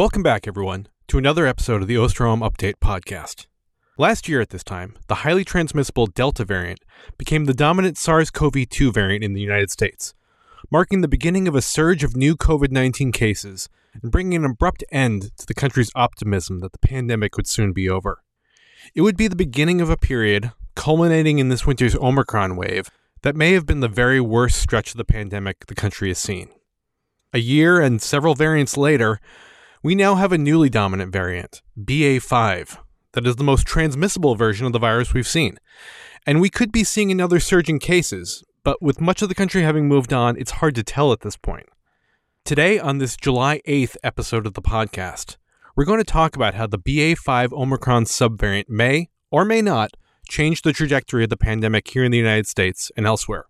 [0.00, 3.48] Welcome back, everyone, to another episode of the Osterholm Update podcast.
[3.98, 6.80] Last year at this time, the highly transmissible Delta variant
[7.18, 10.14] became the dominant SARS CoV 2 variant in the United States,
[10.70, 13.68] marking the beginning of a surge of new COVID 19 cases
[14.02, 17.86] and bringing an abrupt end to the country's optimism that the pandemic would soon be
[17.86, 18.22] over.
[18.94, 22.88] It would be the beginning of a period, culminating in this winter's Omicron wave,
[23.20, 26.48] that may have been the very worst stretch of the pandemic the country has seen.
[27.34, 29.20] A year and several variants later,
[29.82, 32.76] we now have a newly dominant variant, BA5,
[33.12, 35.58] that is the most transmissible version of the virus we've seen.
[36.26, 39.62] And we could be seeing another surge in cases, but with much of the country
[39.62, 41.66] having moved on, it's hard to tell at this point.
[42.44, 45.38] Today, on this July 8th episode of the podcast,
[45.74, 49.92] we're going to talk about how the BA5 Omicron subvariant may, or may not,
[50.28, 53.46] change the trajectory of the pandemic here in the United States and elsewhere.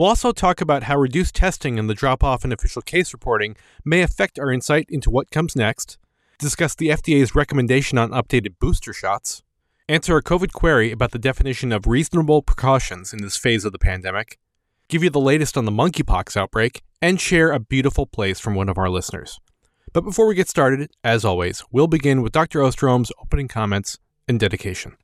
[0.00, 3.54] We'll also talk about how reduced testing and the drop off in official case reporting
[3.84, 5.98] may affect our insight into what comes next,
[6.38, 9.42] discuss the FDA's recommendation on updated booster shots,
[9.90, 13.78] answer a COVID query about the definition of reasonable precautions in this phase of the
[13.78, 14.38] pandemic,
[14.88, 18.70] give you the latest on the monkeypox outbreak, and share a beautiful place from one
[18.70, 19.38] of our listeners.
[19.92, 22.60] But before we get started, as always, we'll begin with Dr.
[22.60, 24.96] Osterholm's opening comments and dedication.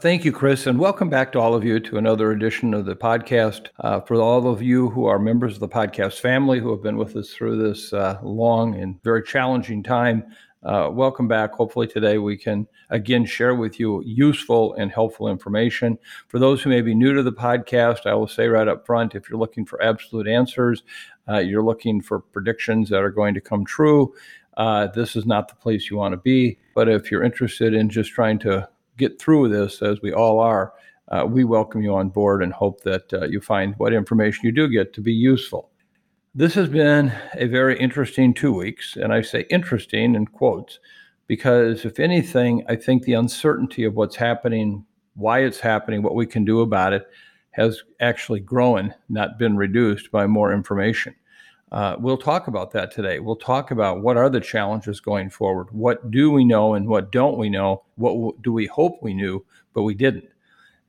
[0.00, 2.96] Thank you, Chris, and welcome back to all of you to another edition of the
[2.96, 3.66] podcast.
[3.80, 6.96] Uh, for all of you who are members of the podcast family who have been
[6.96, 10.24] with us through this uh, long and very challenging time,
[10.62, 11.52] uh, welcome back.
[11.52, 15.98] Hopefully, today we can again share with you useful and helpful information.
[16.28, 19.14] For those who may be new to the podcast, I will say right up front
[19.14, 20.82] if you're looking for absolute answers,
[21.28, 24.14] uh, you're looking for predictions that are going to come true.
[24.56, 26.58] Uh, this is not the place you want to be.
[26.74, 28.66] But if you're interested in just trying to
[29.00, 30.72] get through this, as we all are,
[31.08, 34.52] uh, we welcome you on board and hope that uh, you find what information you
[34.52, 35.70] do get to be useful.
[36.34, 40.78] This has been a very interesting two weeks, and I say interesting in quotes
[41.26, 44.84] because, if anything, I think the uncertainty of what's happening,
[45.14, 47.04] why it's happening, what we can do about it,
[47.52, 51.14] has actually grown, not been reduced by more information.
[51.72, 53.20] Uh, we'll talk about that today.
[53.20, 55.68] We'll talk about what are the challenges going forward.
[55.70, 57.84] What do we know and what don't we know?
[57.94, 60.28] What do we hope we knew, but we didn't?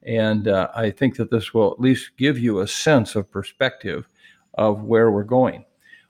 [0.04, 4.08] And uh, I think that this will at least give you a sense of perspective
[4.56, 5.66] of where we're going.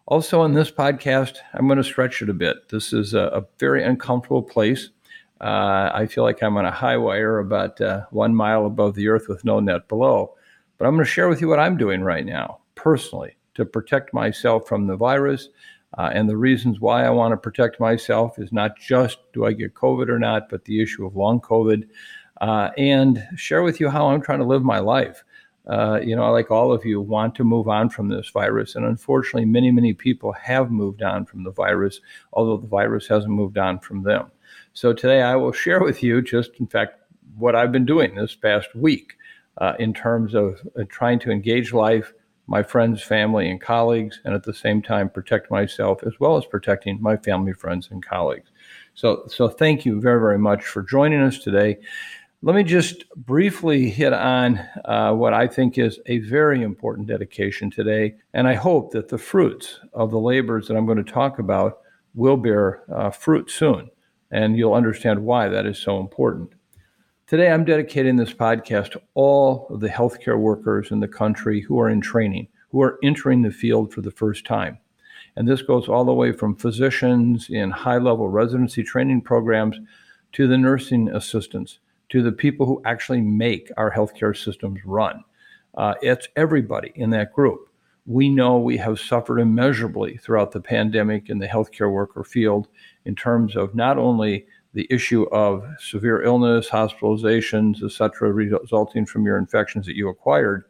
[0.05, 2.69] Also, in this podcast, I'm going to stretch it a bit.
[2.69, 4.89] This is a, a very uncomfortable place.
[5.41, 9.09] Uh, I feel like I'm on a high wire about uh, one mile above the
[9.09, 10.35] earth with no net below.
[10.77, 14.13] But I'm going to share with you what I'm doing right now, personally to protect
[14.13, 15.49] myself from the virus.
[15.97, 19.51] Uh, and the reasons why I want to protect myself is not just do I
[19.51, 21.87] get COVID or not, but the issue of long COVID,
[22.39, 25.23] uh, and share with you how I'm trying to live my life.
[25.67, 28.75] Uh, you know, like all of you, want to move on from this virus.
[28.75, 32.01] And unfortunately, many, many people have moved on from the virus,
[32.33, 34.31] although the virus hasn't moved on from them.
[34.73, 36.95] So today I will share with you just, in fact,
[37.37, 39.17] what I've been doing this past week
[39.57, 42.13] uh, in terms of uh, trying to engage life
[42.51, 46.45] my friends, family, and colleagues, and at the same time protect myself as well as
[46.45, 48.51] protecting my family, friends, and colleagues.
[48.93, 51.77] So, so thank you very, very much for joining us today.
[52.41, 57.71] Let me just briefly hit on uh, what I think is a very important dedication
[57.71, 61.39] today, and I hope that the fruits of the labors that I'm going to talk
[61.39, 61.79] about
[62.15, 63.89] will bear uh, fruit soon,
[64.29, 66.51] and you'll understand why that is so important.
[67.31, 71.79] Today, I'm dedicating this podcast to all of the healthcare workers in the country who
[71.79, 74.77] are in training, who are entering the field for the first time.
[75.37, 79.79] And this goes all the way from physicians in high level residency training programs
[80.33, 81.79] to the nursing assistants,
[82.09, 85.23] to the people who actually make our healthcare systems run.
[85.75, 87.69] Uh, it's everybody in that group.
[88.05, 92.67] We know we have suffered immeasurably throughout the pandemic in the healthcare worker field
[93.05, 99.25] in terms of not only the issue of severe illness, hospitalizations, et cetera, resulting from
[99.25, 100.65] your infections that you acquired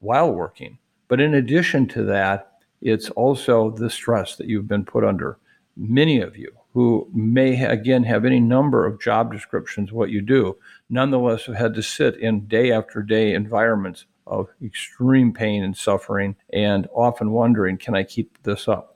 [0.00, 0.78] while working.
[1.08, 5.38] But in addition to that, it's also the stress that you've been put under.
[5.76, 10.56] Many of you who may again have any number of job descriptions what you do,
[10.90, 16.34] nonetheless have had to sit in day after day environments of extreme pain and suffering,
[16.52, 18.93] and often wondering, can I keep this up?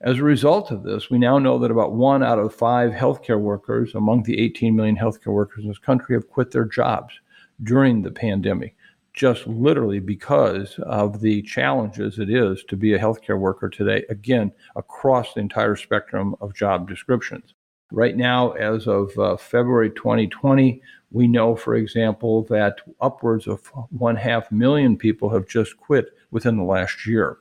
[0.00, 3.40] As a result of this, we now know that about one out of five healthcare
[3.40, 7.18] workers among the 18 million healthcare workers in this country have quit their jobs
[7.64, 8.76] during the pandemic,
[9.12, 14.52] just literally because of the challenges it is to be a healthcare worker today, again,
[14.76, 17.54] across the entire spectrum of job descriptions.
[17.90, 20.80] Right now, as of uh, February 2020,
[21.10, 26.56] we know, for example, that upwards of one half million people have just quit within
[26.56, 27.38] the last year.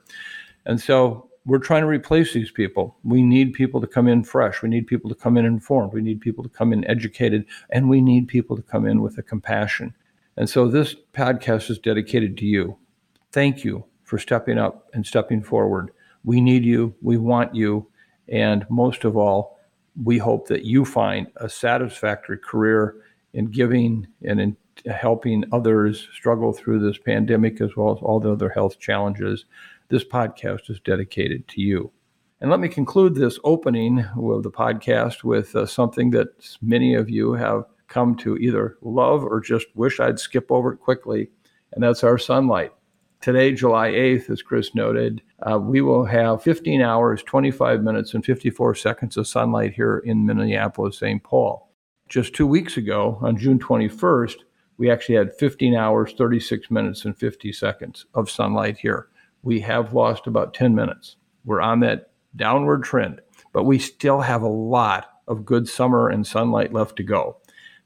[0.66, 2.98] And so we're trying to replace these people.
[3.04, 4.62] We need people to come in fresh.
[4.62, 5.94] We need people to come in informed.
[5.94, 7.46] We need people to come in educated.
[7.70, 9.94] And we need people to come in with a compassion.
[10.36, 12.78] And so this podcast is dedicated to you.
[13.32, 15.92] Thank you for stepping up and stepping forward.
[16.26, 16.94] We need you.
[17.02, 17.88] We want you.
[18.28, 19.58] And most of all,
[20.04, 22.98] we hope that you find a satisfactory career
[23.34, 28.32] in giving and in helping others struggle through this pandemic as well as all the
[28.32, 29.46] other health challenges.
[29.90, 31.94] This podcast is dedicated to you.
[32.42, 37.10] And let me conclude this opening of the podcast with uh, something that many of
[37.10, 41.30] you have come to either love or just wish I'd skip over it quickly,
[41.72, 42.74] and that's our sunlight.
[43.22, 48.26] Today, July 8th, as Chris noted, uh, we will have 15 hours, 25 minutes, and
[48.26, 51.24] 54 seconds of sunlight here in Minneapolis, St.
[51.24, 51.72] Paul.
[52.10, 54.36] Just two weeks ago, on June 21st,
[54.78, 59.08] we actually had 15 hours, 36 minutes, and 50 seconds of sunlight here.
[59.44, 61.16] We have lost about 10 minutes.
[61.46, 63.22] We're on that downward trend,
[63.54, 67.38] but we still have a lot of good summer and sunlight left to go.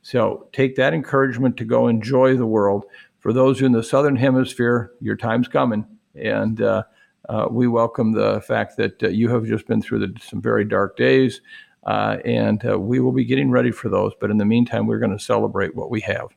[0.01, 2.85] So take that encouragement to go enjoy the world
[3.21, 6.83] for those in the southern hemisphere, your time's coming, and uh,
[7.29, 10.65] uh, we welcome the fact that uh, you have just been through the, some very
[10.65, 11.39] dark days,
[11.85, 14.11] uh, and uh, we will be getting ready for those.
[14.19, 16.29] But in the meantime, we're going to celebrate what we have.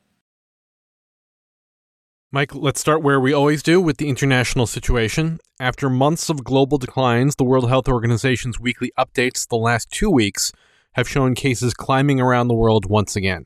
[2.34, 5.38] Mike, let's start where we always do with the international situation.
[5.60, 10.50] After months of global declines, the World Health Organization's weekly updates the last two weeks
[10.94, 13.44] have shown cases climbing around the world once again.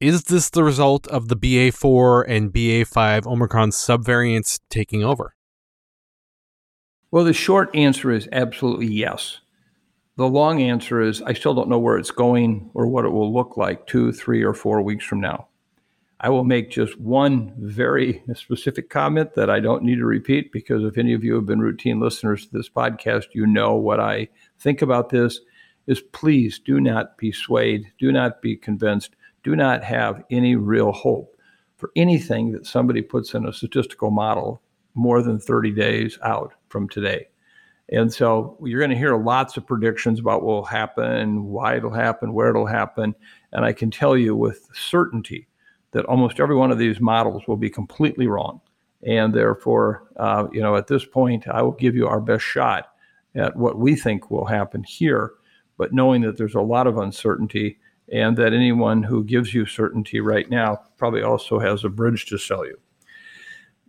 [0.00, 5.34] Is this the result of the BA4 and BA5 Omicron subvariants taking over?
[7.10, 9.38] Well, the short answer is absolutely yes.
[10.18, 13.32] The long answer is I still don't know where it's going or what it will
[13.32, 15.48] look like two, three, or four weeks from now.
[16.20, 20.84] I will make just one very specific comment that I don't need to repeat because
[20.84, 24.28] if any of you have been routine listeners to this podcast, you know what I
[24.58, 25.40] think about this
[25.86, 30.90] is please do not be swayed, do not be convinced do not have any real
[30.90, 31.36] hope
[31.76, 34.60] for anything that somebody puts in a statistical model
[34.94, 37.28] more than 30 days out from today.
[37.90, 41.92] And so you're going to hear lots of predictions about what will happen, why it'll
[41.92, 43.14] happen, where it'll happen.
[43.52, 45.46] And I can tell you with certainty
[45.94, 48.60] that almost every one of these models will be completely wrong.
[49.06, 52.88] And therefore, uh, you know, at this point, I will give you our best shot
[53.34, 55.32] at what we think will happen here,
[55.78, 57.78] but knowing that there's a lot of uncertainty
[58.12, 62.38] and that anyone who gives you certainty right now probably also has a bridge to
[62.38, 62.78] sell you.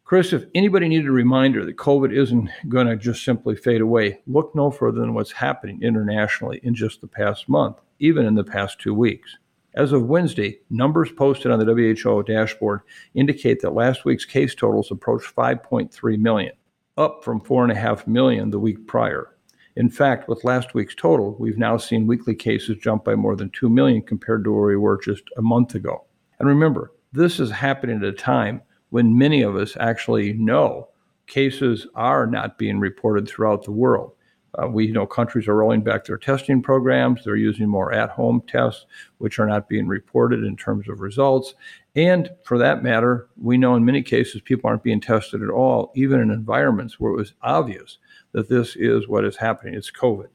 [0.03, 4.19] Chris, if anybody needed a reminder that COVID isn't going to just simply fade away,
[4.27, 8.43] look no further than what's happening internationally in just the past month, even in the
[8.43, 9.37] past two weeks.
[9.75, 12.79] As of Wednesday, numbers posted on the WHO dashboard
[13.13, 16.53] indicate that last week's case totals approached 5.3 million,
[16.96, 19.36] up from 4.5 million the week prior.
[19.75, 23.50] In fact, with last week's total, we've now seen weekly cases jump by more than
[23.50, 26.05] 2 million compared to where we were just a month ago.
[26.39, 30.88] And remember, this is happening at a time when many of us actually know
[31.27, 34.13] cases are not being reported throughout the world.
[34.62, 37.24] Uh, we know countries are rolling back their testing programs.
[37.24, 38.85] They're using more at home tests,
[39.17, 41.55] which are not being reported in terms of results.
[41.95, 45.91] And for that matter, we know in many cases people aren't being tested at all,
[45.95, 47.97] even in environments where it was obvious
[48.31, 49.74] that this is what is happening.
[49.74, 50.27] It's COVID.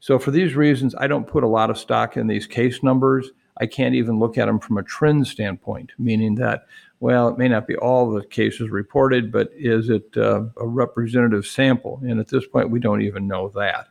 [0.00, 3.30] So, for these reasons, I don't put a lot of stock in these case numbers.
[3.58, 6.66] I can't even look at them from a trend standpoint, meaning that,
[7.00, 11.46] well, it may not be all the cases reported, but is it uh, a representative
[11.46, 12.00] sample?
[12.02, 13.88] And at this point, we don't even know that.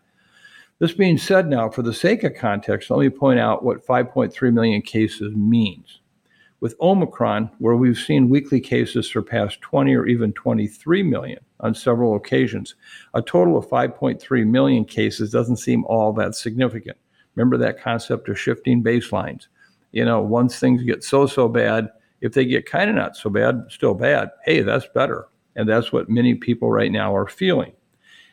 [0.79, 4.53] This being said, now, for the sake of context, let me point out what 5.3
[4.53, 6.01] million cases means.
[6.59, 12.15] With Omicron, where we've seen weekly cases surpass 20 or even 23 million on several
[12.15, 12.75] occasions,
[13.13, 16.97] a total of 5.3 million cases doesn't seem all that significant.
[17.35, 19.47] Remember that concept of shifting baselines.
[19.91, 21.89] You know, once things get so, so bad,
[22.25, 25.27] if they get kind of not so bad, still bad, hey, that's better.
[25.55, 27.74] And that's what many people right now are feeling.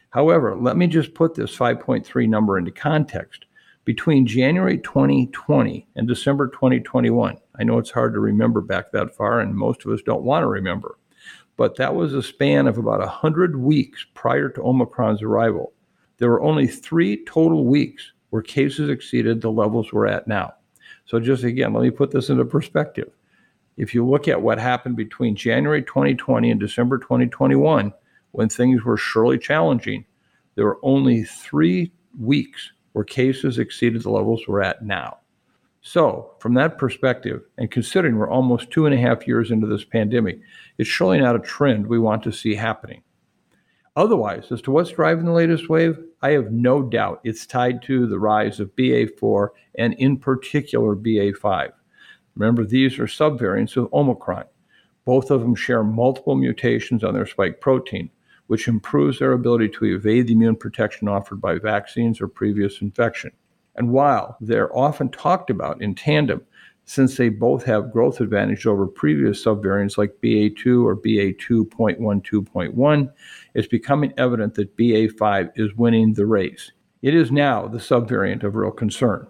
[0.08, 3.44] However, let me just put this 5.3 number into context.
[3.84, 9.40] Between January 2020 and December 2021, I know it's hard to remember back that far,
[9.40, 10.96] and most of us don't want to remember.
[11.58, 15.74] but that was a span of about 100 weeks prior to Omicron's arrival.
[16.16, 20.54] There were only three total weeks where cases exceeded the levels we're at now.
[21.04, 23.12] So, just again, let me put this into perspective.
[23.76, 27.92] If you look at what happened between January 2020 and December 2021,
[28.32, 30.04] when things were surely challenging,
[30.54, 35.18] there were only three weeks where cases exceeded the levels we're at now.
[35.80, 39.84] So, from that perspective, and considering we're almost two and a half years into this
[39.84, 40.40] pandemic,
[40.78, 43.02] it's surely not a trend we want to see happening.
[43.96, 48.06] Otherwise, as to what's driving the latest wave, I have no doubt it's tied to
[48.06, 51.72] the rise of BA4 and, in particular, BA5.
[52.34, 54.44] Remember, these are subvariants of Omicron.
[55.04, 58.10] Both of them share multiple mutations on their spike protein,
[58.46, 63.32] which improves their ability to evade the immune protection offered by vaccines or previous infection.
[63.76, 66.42] And while they're often talked about in tandem,
[66.84, 73.12] since they both have growth advantage over previous subvariants like BA2 or BA2.12.1,
[73.54, 76.72] it's becoming evident that BA5 is winning the race.
[77.00, 79.28] It is now the subvariant of real concern.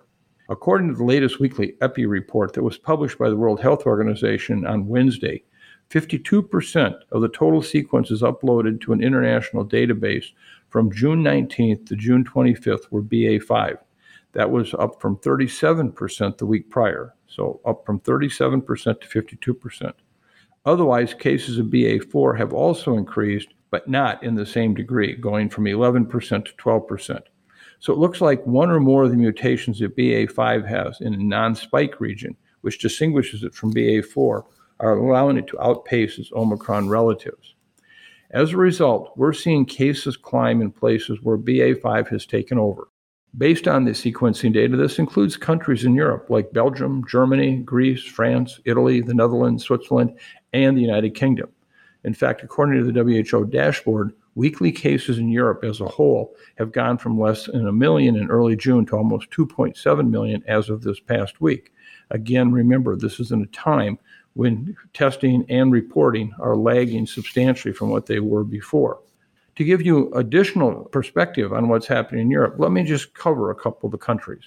[0.48, 4.66] According to the latest weekly EPI report that was published by the World Health Organization
[4.66, 5.44] on Wednesday,
[5.90, 10.26] 52% of the total sequences uploaded to an international database
[10.68, 13.76] from June 19th to June 25th were BA5.
[14.32, 19.92] That was up from 37% the week prior, so up from 37% to 52%.
[20.64, 25.64] Otherwise, cases of BA4 have also increased, but not in the same degree, going from
[25.64, 26.08] 11%
[26.46, 27.20] to 12%.
[27.82, 31.16] So it looks like one or more of the mutations that BA5 has in a
[31.16, 34.44] non spike region, which distinguishes it from BA4,
[34.78, 37.56] are allowing it to outpace its Omicron relatives.
[38.30, 42.86] As a result, we're seeing cases climb in places where BA5 has taken over.
[43.36, 48.60] Based on the sequencing data, this includes countries in Europe like Belgium, Germany, Greece, France,
[48.64, 50.16] Italy, the Netherlands, Switzerland,
[50.52, 51.50] and the United Kingdom.
[52.04, 56.72] In fact, according to the WHO dashboard, weekly cases in Europe as a whole have
[56.72, 60.82] gone from less than a million in early June to almost 2.7 million as of
[60.82, 61.72] this past week.
[62.10, 63.98] Again, remember, this is in a time
[64.34, 69.00] when testing and reporting are lagging substantially from what they were before.
[69.56, 73.54] To give you additional perspective on what's happening in Europe, let me just cover a
[73.54, 74.44] couple of the countries.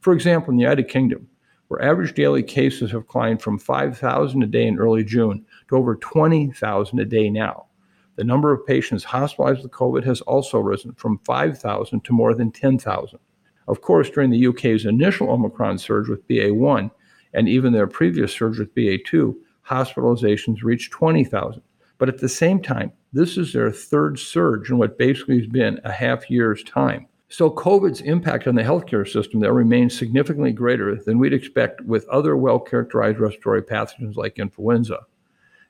[0.00, 1.28] For example, in the United Kingdom,
[1.68, 5.96] where average daily cases have climbed from 5,000 a day in early June to over
[5.96, 7.66] 20,000 a day now.
[8.16, 12.52] The number of patients hospitalized with COVID has also risen from 5,000 to more than
[12.52, 13.18] 10,000.
[13.66, 16.90] Of course, during the UK's initial Omicron surge with BA1
[17.32, 19.34] and even their previous surge with BA2,
[19.66, 21.62] hospitalizations reached 20,000.
[21.98, 25.80] But at the same time, this is their third surge in what basically has been
[25.84, 27.06] a half year's time.
[27.28, 32.06] So, COVID's impact on the healthcare system there remains significantly greater than we'd expect with
[32.08, 35.00] other well characterized respiratory pathogens like influenza.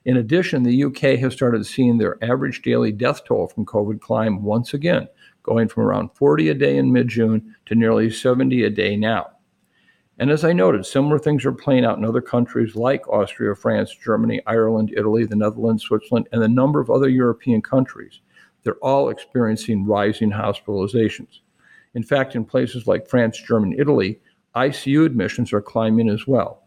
[0.05, 4.43] In addition, the UK has started seeing their average daily death toll from COVID climb
[4.43, 5.09] once again,
[5.43, 9.31] going from around 40 a day in mid June to nearly 70 a day now.
[10.19, 13.97] And as I noted, similar things are playing out in other countries like Austria, France,
[13.97, 18.21] Germany, Ireland, Italy, the Netherlands, Switzerland, and a number of other European countries.
[18.63, 21.41] They're all experiencing rising hospitalizations.
[21.95, 24.21] In fact, in places like France, Germany, Italy,
[24.55, 26.64] ICU admissions are climbing as well.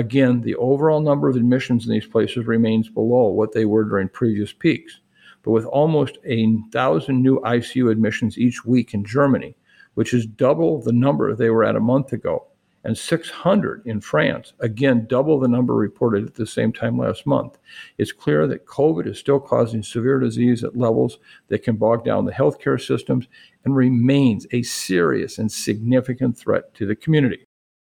[0.00, 4.08] Again, the overall number of admissions in these places remains below what they were during
[4.08, 4.98] previous peaks.
[5.42, 9.54] But with almost a thousand new ICU admissions each week in Germany,
[9.96, 12.46] which is double the number they were at a month ago,
[12.82, 17.58] and 600 in France, again, double the number reported at the same time last month.
[17.98, 22.24] It's clear that COVID is still causing severe disease at levels that can bog down
[22.24, 23.28] the healthcare systems
[23.66, 27.44] and remains a serious and significant threat to the community.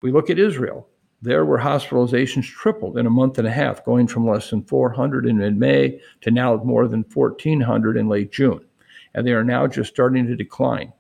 [0.01, 0.89] We look at Israel.
[1.24, 5.25] There, where hospitalizations tripled in a month and a half, going from less than 400
[5.25, 8.60] in mid May to now more than 1,400 in late June.
[9.13, 10.92] And they are now just starting to decline.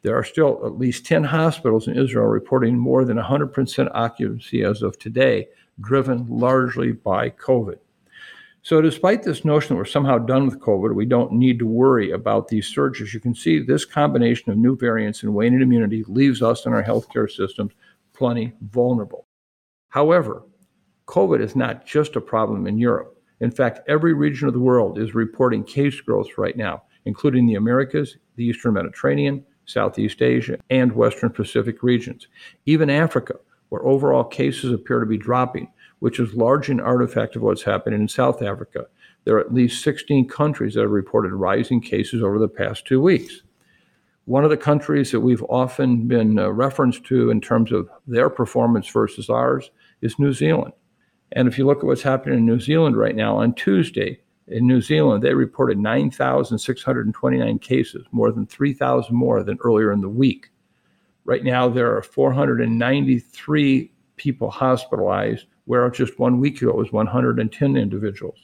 [0.00, 4.80] There are still at least 10 hospitals in Israel reporting more than 100% occupancy as
[4.80, 7.76] of today, driven largely by COVID.
[8.62, 12.12] So, despite this notion that we're somehow done with COVID, we don't need to worry
[12.12, 13.12] about these surges.
[13.12, 16.82] You can see this combination of new variants and waning immunity leaves us and our
[16.82, 17.72] healthcare systems
[18.14, 19.25] plenty vulnerable.
[19.88, 20.42] However,
[21.06, 23.16] COVID is not just a problem in Europe.
[23.40, 27.54] In fact, every region of the world is reporting case growth right now, including the
[27.54, 32.28] Americas, the Eastern Mediterranean, Southeast Asia, and Western Pacific regions.
[32.64, 33.36] Even Africa,
[33.68, 38.00] where overall cases appear to be dropping, which is largely an artifact of what's happening
[38.00, 38.86] in South Africa.
[39.24, 43.00] There are at least 16 countries that have reported rising cases over the past two
[43.00, 43.42] weeks.
[44.26, 48.28] One of the countries that we've often been uh, referenced to in terms of their
[48.28, 50.72] performance versus ours is New Zealand.
[51.30, 54.66] And if you look at what's happening in New Zealand right now, on Tuesday, In
[54.66, 60.50] New Zealand, they reported 9,629 cases, more than 3,000 more than earlier in the week.
[61.24, 67.76] Right now, there are 493 people hospitalized, where just one week ago it was 110
[67.76, 68.38] individuals.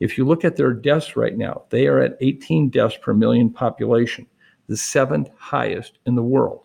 [0.00, 3.50] If you look at their deaths right now, they are at 18 deaths per million
[3.50, 4.26] population,
[4.68, 6.62] the seventh highest in the world.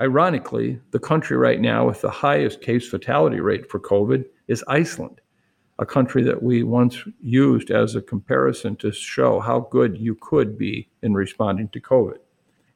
[0.00, 5.20] Ironically, the country right now with the highest case fatality rate for COVID is Iceland,
[5.78, 10.58] a country that we once used as a comparison to show how good you could
[10.58, 12.18] be in responding to COVID.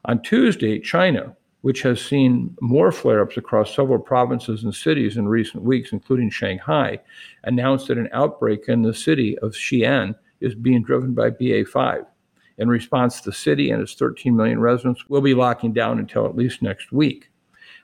[0.06, 5.28] On Tuesday, China, which has seen more flare ups across several provinces and cities in
[5.28, 6.98] recent weeks, including Shanghai,
[7.44, 12.06] announced that an outbreak in the city of Xi'an is being driven by BA5.
[12.60, 16.36] In response, the city and its 13 million residents will be locking down until at
[16.36, 17.30] least next week.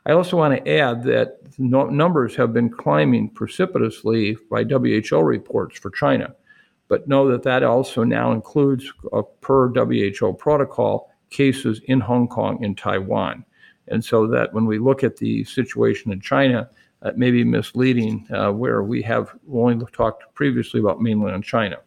[0.05, 5.91] I also want to add that numbers have been climbing precipitously by WHO reports for
[5.91, 6.35] China,
[6.89, 12.63] but know that that also now includes, uh, per WHO protocol, cases in Hong Kong
[12.63, 13.47] and Taiwan.
[13.89, 16.69] And so that when we look at the situation in China,
[17.03, 21.79] it may be misleading uh, where we have only talked previously about mainland China.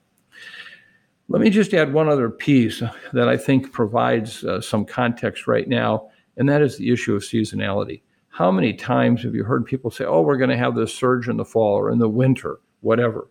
[1.31, 2.81] Let me just add one other piece
[3.13, 7.21] that I think provides uh, some context right now, and that is the issue of
[7.21, 8.01] seasonality.
[8.29, 11.29] How many times have you heard people say, oh, we're going to have this surge
[11.29, 13.29] in the fall or in the winter, whatever?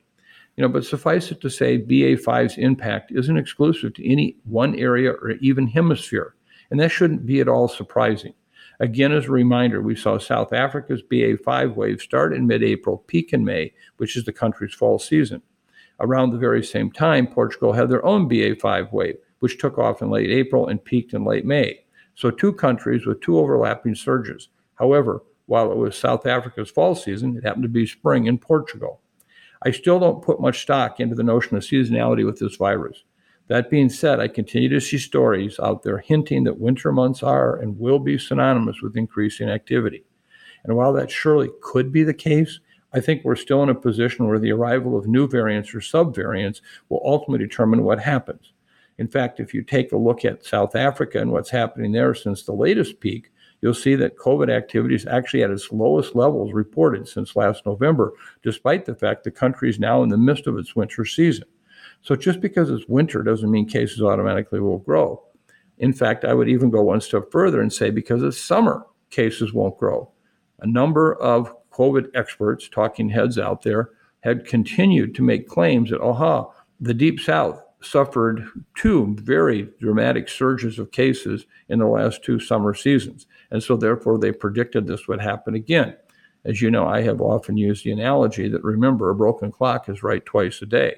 [0.56, 5.10] You know, but suffice it to say, BA5's impact isn't exclusive to any one area
[5.10, 6.36] or even hemisphere,
[6.70, 8.34] and that shouldn't be at all surprising.
[8.78, 13.32] Again, as a reminder, we saw South Africa's BA5 wave start in mid April, peak
[13.32, 15.42] in May, which is the country's fall season.
[16.00, 20.10] Around the very same time, Portugal had their own BA5 wave, which took off in
[20.10, 21.80] late April and peaked in late May.
[22.14, 24.48] So, two countries with two overlapping surges.
[24.74, 29.00] However, while it was South Africa's fall season, it happened to be spring in Portugal.
[29.64, 33.02] I still don't put much stock into the notion of seasonality with this virus.
[33.48, 37.56] That being said, I continue to see stories out there hinting that winter months are
[37.56, 40.04] and will be synonymous with increasing activity.
[40.64, 42.60] And while that surely could be the case,
[42.92, 46.60] I think we're still in a position where the arrival of new variants or subvariants
[46.88, 48.52] will ultimately determine what happens.
[48.96, 52.42] In fact, if you take a look at South Africa and what's happening there since
[52.42, 57.06] the latest peak, you'll see that COVID activity is actually at its lowest levels reported
[57.08, 60.74] since last November, despite the fact the country is now in the midst of its
[60.74, 61.44] winter season.
[62.02, 65.22] So just because it's winter doesn't mean cases automatically will grow.
[65.78, 69.52] In fact, I would even go one step further and say because it's summer, cases
[69.52, 70.10] won't grow.
[70.60, 76.00] A number of COVID experts, talking heads out there, had continued to make claims that,
[76.00, 78.44] aha, the Deep South suffered
[78.76, 83.26] two very dramatic surges of cases in the last two summer seasons.
[83.50, 85.96] And so, therefore, they predicted this would happen again.
[86.44, 90.02] As you know, I have often used the analogy that remember, a broken clock is
[90.02, 90.96] right twice a day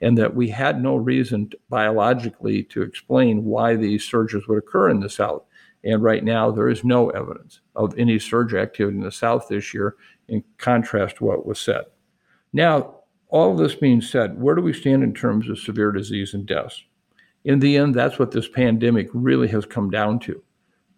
[0.00, 4.90] and that we had no reason to, biologically to explain why these surges would occur
[4.90, 5.44] in the South.
[5.82, 9.74] And right now, there is no evidence of any surge activity in the South this
[9.74, 9.96] year,
[10.28, 11.84] in contrast to what was said.
[12.52, 16.34] Now, all of this being said, where do we stand in terms of severe disease
[16.34, 16.84] and deaths?
[17.44, 20.42] In the end, that's what this pandemic really has come down to.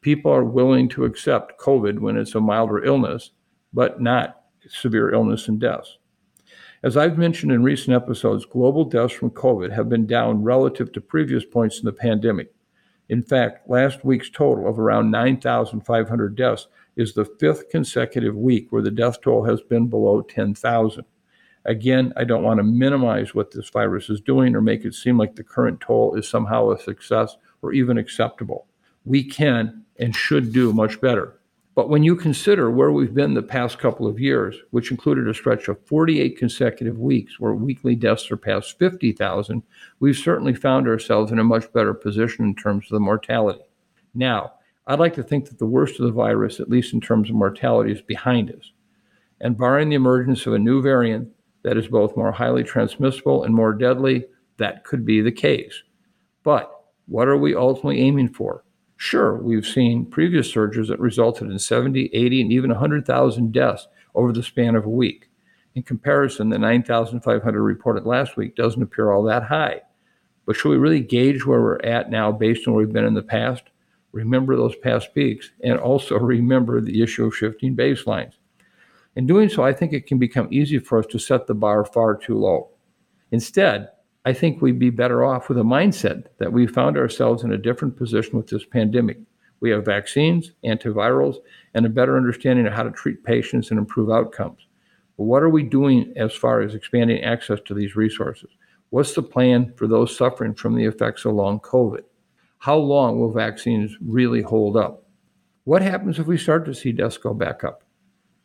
[0.01, 3.31] People are willing to accept COVID when it's a milder illness,
[3.73, 5.99] but not severe illness and deaths.
[6.83, 11.01] As I've mentioned in recent episodes, global deaths from COVID have been down relative to
[11.01, 12.53] previous points in the pandemic.
[13.09, 18.83] In fact, last week's total of around 9,500 deaths is the fifth consecutive week where
[18.83, 21.05] the death toll has been below 10,000.
[21.67, 25.19] Again, I don't want to minimize what this virus is doing or make it seem
[25.19, 28.67] like the current toll is somehow a success or even acceptable.
[29.05, 31.41] We can and should do much better.
[31.75, 35.35] But when you consider where we've been the past couple of years, which included a
[35.35, 39.63] stretch of 48 consecutive weeks where weekly deaths surpassed 50,000,
[40.01, 43.61] we've certainly found ourselves in a much better position in terms of the mortality.
[44.15, 44.55] Now,
[44.87, 47.35] I'd like to think that the worst of the virus, at least in terms of
[47.35, 48.70] mortality, is behind us.
[49.40, 51.29] And barring the emergence of a new variant
[51.62, 54.27] that is both more highly transmissible and more deadly,
[54.59, 55.83] that could be the case.
[56.44, 56.70] But
[57.07, 58.64] what are we ultimately aiming for?
[58.96, 64.33] Sure, we've seen previous surges that resulted in 70, 80, and even 100,000 deaths over
[64.33, 65.29] the span of a week.
[65.75, 69.83] In comparison, the 9,500 reported last week doesn't appear all that high.
[70.46, 73.14] But should we really gauge where we're at now based on where we've been in
[73.14, 73.64] the past?
[74.16, 78.33] Remember those past peaks and also remember the issue of shifting baselines.
[79.14, 81.85] In doing so, I think it can become easy for us to set the bar
[81.85, 82.70] far too low.
[83.31, 83.90] Instead,
[84.24, 87.59] I think we'd be better off with a mindset that we found ourselves in a
[87.59, 89.18] different position with this pandemic.
[89.61, 91.37] We have vaccines, antivirals,
[91.74, 94.66] and a better understanding of how to treat patients and improve outcomes.
[95.18, 98.50] But what are we doing as far as expanding access to these resources?
[98.90, 102.05] What's the plan for those suffering from the effects of long COVID?
[102.66, 105.05] How long will vaccines really hold up?
[105.62, 107.85] What happens if we start to see deaths go back up?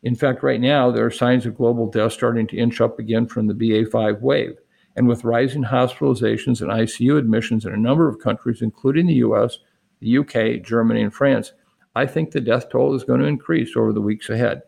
[0.04, 3.26] In fact, right now, there are signs of global deaths starting to inch up again
[3.26, 4.58] from the BA5 wave.
[4.94, 9.58] And with rising hospitalizations and ICU admissions in a number of countries, including the US,
[9.98, 11.52] the UK, Germany, and France,
[11.96, 14.62] I think the death toll is going to increase over the weeks ahead.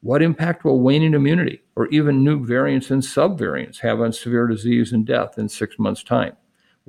[0.00, 4.90] What impact will waning immunity or even new variants and subvariants have on severe disease
[4.90, 6.38] and death in six months' time?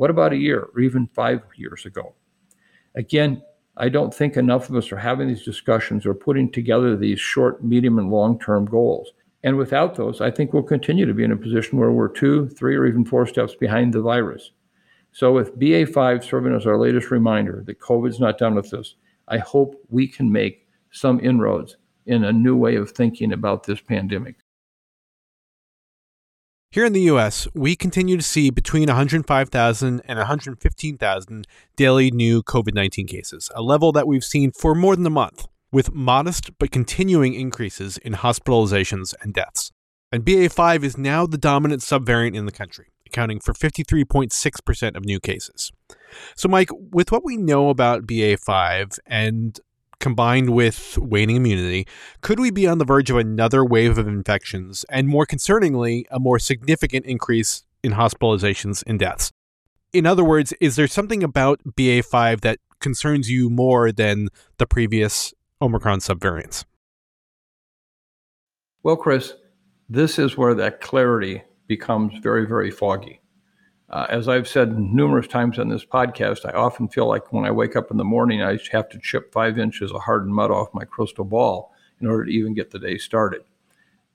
[0.01, 2.15] What about a year or even five years ago?
[2.95, 3.43] Again,
[3.77, 7.63] I don't think enough of us are having these discussions or putting together these short,
[7.63, 9.11] medium, and long term goals.
[9.43, 12.49] And without those, I think we'll continue to be in a position where we're two,
[12.49, 14.49] three, or even four steps behind the virus.
[15.11, 18.95] So, with BA5 serving as our latest reminder that COVID's not done with us,
[19.27, 23.81] I hope we can make some inroads in a new way of thinking about this
[23.81, 24.37] pandemic.
[26.73, 32.73] Here in the US, we continue to see between 105,000 and 115,000 daily new COVID
[32.73, 36.71] 19 cases, a level that we've seen for more than a month, with modest but
[36.71, 39.73] continuing increases in hospitalizations and deaths.
[40.13, 45.19] And BA5 is now the dominant subvariant in the country, accounting for 53.6% of new
[45.19, 45.73] cases.
[46.37, 49.59] So, Mike, with what we know about BA5 and
[50.01, 51.87] combined with waning immunity,
[52.19, 56.19] could we be on the verge of another wave of infections and, more concerningly, a
[56.19, 59.31] more significant increase in hospitalizations and deaths?
[59.93, 65.33] In other words, is there something about BA5 that concerns you more than the previous
[65.61, 66.65] Omicron subvariants?
[68.83, 69.33] Well, Chris,
[69.87, 73.20] this is where that clarity becomes very, very foggy.
[73.91, 77.51] Uh, as I've said numerous times on this podcast, I often feel like when I
[77.51, 80.73] wake up in the morning, I have to chip five inches of hardened mud off
[80.73, 83.41] my crystal ball in order to even get the day started.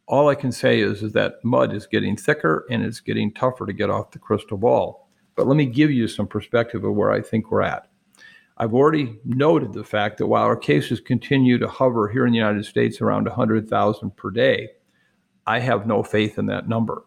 [0.07, 3.67] All I can say is, is that mud is getting thicker and it's getting tougher
[3.67, 5.09] to get off the crystal ball.
[5.35, 7.87] But let me give you some perspective of where I think we're at.
[8.57, 12.39] I've already noted the fact that while our cases continue to hover here in the
[12.39, 14.71] United States around 100,000 per day,
[15.47, 17.05] I have no faith in that number.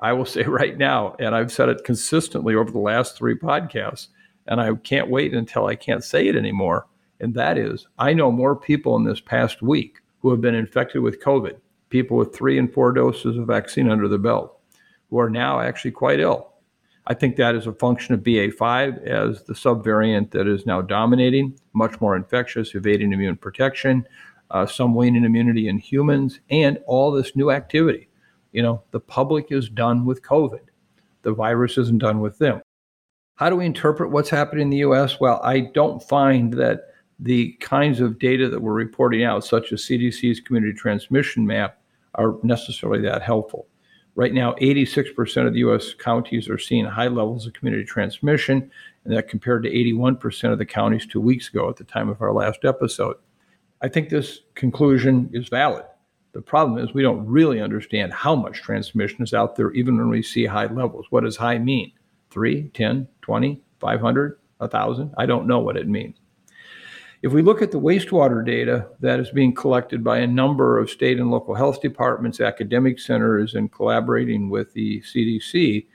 [0.00, 4.08] I will say right now, and I've said it consistently over the last three podcasts,
[4.46, 6.86] and I can't wait until I can't say it anymore.
[7.20, 11.02] And that is, I know more people in this past week who have been infected
[11.02, 11.56] with COVID,
[11.90, 14.58] people with three and four doses of vaccine under the belt,
[15.10, 16.50] who are now actually quite ill.
[17.06, 21.58] I think that is a function of BA5 as the subvariant that is now dominating,
[21.72, 24.06] much more infectious, evading immune protection,
[24.50, 28.09] uh, some waning immunity in humans, and all this new activity.
[28.52, 30.60] You know, the public is done with COVID.
[31.22, 32.62] The virus isn't done with them.
[33.36, 35.20] How do we interpret what's happening in the US?
[35.20, 39.82] Well, I don't find that the kinds of data that we're reporting out, such as
[39.82, 41.80] CDC's community transmission map,
[42.14, 43.66] are necessarily that helpful.
[44.16, 48.70] Right now, 86% of the US counties are seeing high levels of community transmission,
[49.04, 52.20] and that compared to 81% of the counties two weeks ago at the time of
[52.20, 53.16] our last episode.
[53.82, 55.84] I think this conclusion is valid.
[56.32, 60.08] The problem is we don't really understand how much transmission is out there, even when
[60.08, 61.06] we see high levels.
[61.10, 61.92] What does high mean?
[62.30, 65.14] 3, 10, 20, 500, 1,000?
[65.18, 66.16] I don't know what it means.
[67.22, 70.88] If we look at the wastewater data that is being collected by a number of
[70.88, 75.86] state and local health departments, academic centers, and collaborating with the CDC,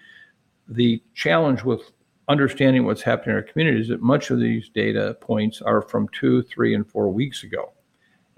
[0.68, 1.92] the challenge with
[2.28, 6.08] understanding what's happening in our community is that much of these data points are from
[6.10, 7.74] two, three, and four weeks ago.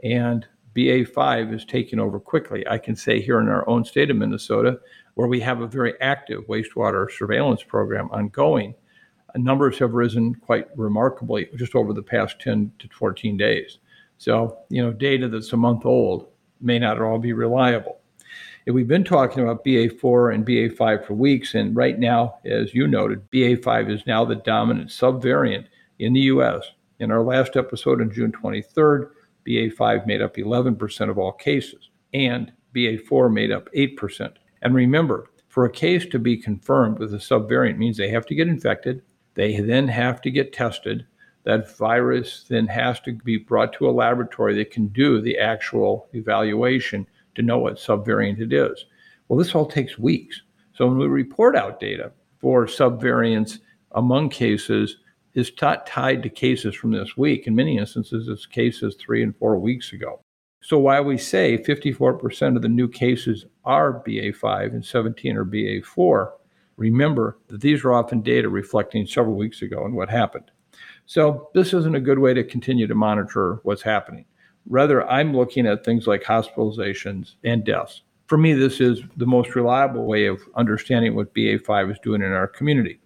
[0.04, 2.64] And BA5 is taking over quickly.
[2.68, 4.80] I can say here in our own state of Minnesota,
[5.16, 8.76] where we have a very active wastewater surveillance program ongoing,
[9.36, 13.80] numbers have risen quite remarkably just over the past 10 to 14 days.
[14.20, 16.28] So, you know, data that's a month old
[16.62, 18.00] may not at all be reliable.
[18.66, 22.88] If we've been talking about BA4 and BA5 for weeks, and right now, as you
[22.88, 25.66] noted, BA5 is now the dominant subvariant
[26.00, 26.72] in the US.
[27.00, 29.10] In our last episode on June 23rd,
[29.48, 34.34] BA5 made up 11% of all cases, and BA4 made up 8%.
[34.62, 38.36] And remember, for a case to be confirmed with a subvariant means they have to
[38.36, 39.02] get infected,
[39.34, 41.06] they then have to get tested.
[41.44, 46.10] That virus then has to be brought to a laboratory that can do the actual
[46.14, 48.86] evaluation to know what subvariant it is.
[49.28, 50.42] Well, this all takes weeks.
[50.74, 53.60] So when we report out data for subvariants
[53.94, 54.98] among cases,
[55.38, 57.46] is not tied to cases from this week.
[57.46, 60.20] In many instances, it's cases three and four weeks ago.
[60.64, 66.32] So while we say 54% of the new cases are BA5 and 17 are BA4,
[66.78, 70.50] remember that these are often data reflecting several weeks ago and what happened.
[71.06, 74.26] So this isn't a good way to continue to monitor what's happening.
[74.68, 78.02] Rather, I'm looking at things like hospitalizations and deaths.
[78.26, 82.32] For me, this is the most reliable way of understanding what BA5 is doing in
[82.32, 83.00] our community.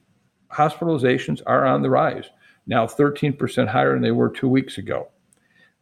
[0.54, 2.30] Hospitalizations are on the rise,
[2.68, 5.10] now 13% higher than they were two weeks ago.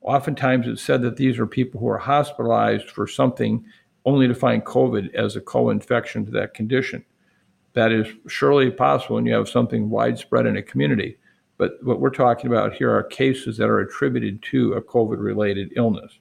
[0.01, 3.65] Oftentimes, it's said that these are people who are hospitalized for something
[4.05, 7.03] only to find COVID as a co infection to that condition.
[7.73, 11.17] That is surely possible when you have something widespread in a community.
[11.57, 15.73] But what we're talking about here are cases that are attributed to a COVID related
[15.75, 16.19] illness.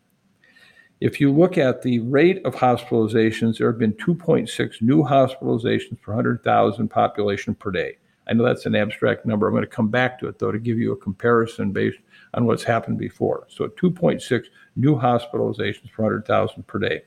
[1.00, 6.12] If you look at the rate of hospitalizations, there have been 2.6 new hospitalizations per
[6.12, 7.98] 100,000 population per day.
[8.28, 9.46] I know that's an abstract number.
[9.46, 11.98] I'm going to come back to it, though, to give you a comparison based
[12.34, 13.46] on what's happened before.
[13.48, 14.44] So 2.6
[14.76, 17.02] new hospitalizations per 100,000 per day.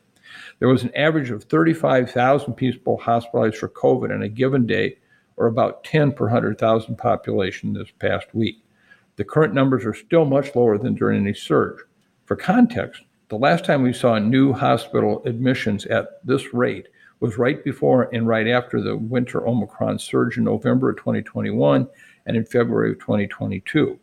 [0.60, 4.98] There was an average of 35,000 people hospitalized for COVID on a given day,
[5.38, 8.64] or about 10 per 100,000 population this past week.
[9.16, 11.80] The current numbers are still much lower than during any surge.
[12.26, 16.88] For context, the last time we saw new hospital admissions at this rate
[17.22, 21.88] was right before and right after the winter Omicron surge in November of 2021
[22.26, 23.98] and in February of 2022.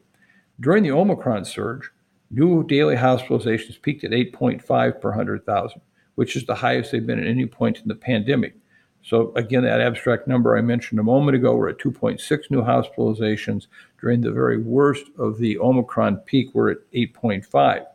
[0.60, 1.90] During the Omicron surge,
[2.30, 5.80] new daily hospitalizations peaked at 8.5 per 100,000,
[6.14, 8.54] which is the highest they've been at any point in the pandemic.
[9.02, 13.66] So, again, that abstract number I mentioned a moment ago, we're at 2.6 new hospitalizations.
[14.00, 17.86] During the very worst of the Omicron peak, we're at 8.5.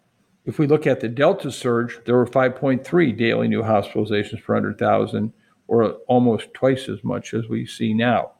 [0.46, 5.32] If we look at the Delta surge, there were 5.3 daily new hospitalizations per 100,000,
[5.68, 8.34] or almost twice as much as we see now.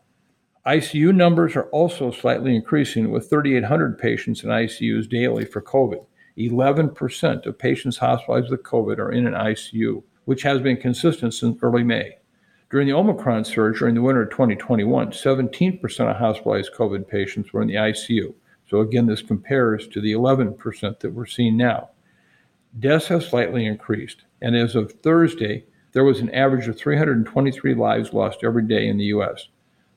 [0.68, 6.06] ICU numbers are also slightly increasing, with 3,800 patients in ICUs daily for COVID.
[6.38, 11.58] 11% of patients hospitalized with COVID are in an ICU, which has been consistent since
[11.62, 12.18] early May.
[12.70, 17.62] During the Omicron surge during the winter of 2021, 17% of hospitalized COVID patients were
[17.62, 18.34] in the ICU.
[18.70, 21.90] So, again, this compares to the 11% that we're seeing now.
[22.80, 28.14] Deaths have slightly increased, and as of Thursday, there was an average of 323 lives
[28.14, 29.48] lost every day in the U.S.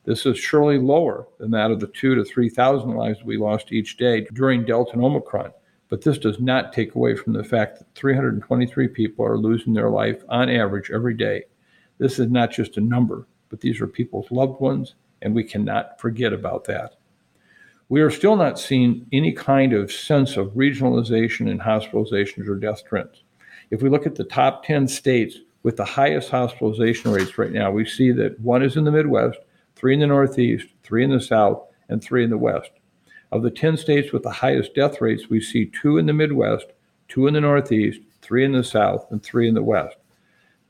[0.03, 3.97] This is surely lower than that of the two to 3,000 lives we lost each
[3.97, 5.51] day during Delta and Omicron.
[5.89, 9.89] But this does not take away from the fact that 323 people are losing their
[9.89, 11.45] life on average every day.
[11.97, 15.99] This is not just a number, but these are people's loved ones, and we cannot
[15.99, 16.96] forget about that.
[17.89, 22.83] We are still not seeing any kind of sense of regionalization in hospitalizations or death
[22.83, 23.23] trends.
[23.71, 27.71] If we look at the top 10 states with the highest hospitalization rates right now,
[27.71, 29.39] we see that one is in the Midwest,
[29.77, 32.71] three in the Northeast, three in the South, and three in the West.
[33.31, 36.67] Of the 10 states with the highest death rates, we see two in the Midwest,
[37.07, 39.95] two in the Northeast, three in the South, and three in the West.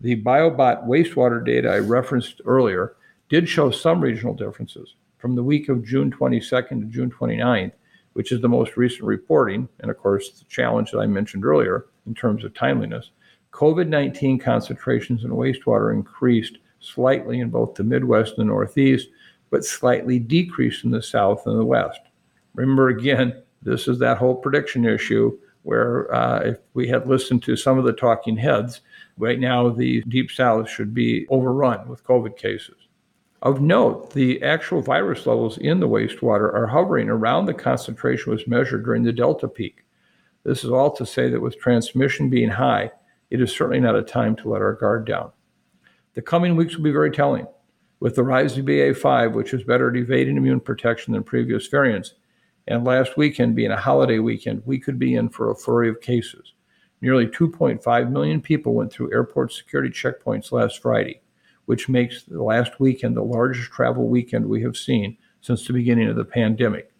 [0.01, 2.95] The BioBot wastewater data I referenced earlier
[3.29, 4.93] did show some regional differences.
[5.17, 7.73] From the week of June 22nd to June 29th,
[8.13, 11.85] which is the most recent reporting, and of course, the challenge that I mentioned earlier
[12.05, 13.11] in terms of timeliness,
[13.51, 19.09] COVID 19 concentrations in wastewater increased slightly in both the Midwest and the Northeast,
[19.49, 22.01] but slightly decreased in the South and the West.
[22.53, 27.55] Remember, again, this is that whole prediction issue where uh, if we had listened to
[27.55, 28.81] some of the talking heads,
[29.17, 32.86] right now the Deep South should be overrun with COVID cases.
[33.43, 38.47] Of note, the actual virus levels in the wastewater are hovering around the concentration was
[38.47, 39.83] measured during the Delta peak.
[40.43, 42.91] This is all to say that with transmission being high,
[43.29, 45.31] it is certainly not a time to let our guard down.
[46.15, 47.45] The coming weeks will be very telling.
[47.99, 52.13] With the rise of BA5, which is better at evading immune protection than previous variants,
[52.67, 56.01] and last weekend being a holiday weekend, we could be in for a flurry of
[56.01, 56.53] cases.
[57.01, 61.21] Nearly 2.5 million people went through airport security checkpoints last Friday,
[61.67, 66.09] which makes the last weekend the largest travel weekend we have seen since the beginning
[66.09, 66.91] of the pandemic.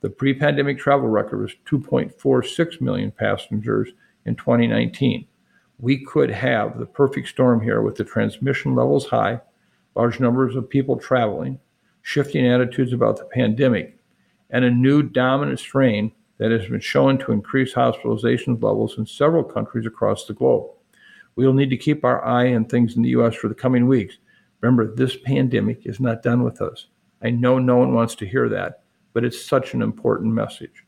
[0.00, 3.90] The pre pandemic travel record was 2.46 million passengers
[4.24, 5.28] in 2019
[5.78, 9.40] we could have the perfect storm here with the transmission levels high,
[9.94, 11.58] large numbers of people traveling,
[12.02, 13.98] shifting attitudes about the pandemic,
[14.50, 19.44] and a new dominant strain that has been shown to increase hospitalization levels in several
[19.44, 20.70] countries across the globe.
[21.36, 23.34] We will need to keep our eye on things in the U.S.
[23.34, 24.18] for the coming weeks.
[24.60, 26.86] Remember, this pandemic is not done with us.
[27.22, 30.84] I know no one wants to hear that, but it's such an important message.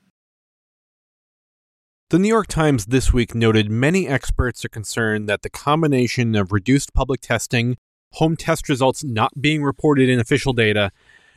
[2.11, 6.53] The New York Times this week noted many experts are concerned that the combination of
[6.53, 7.77] reduced public testing,
[8.13, 10.93] home test results not being reported in official data,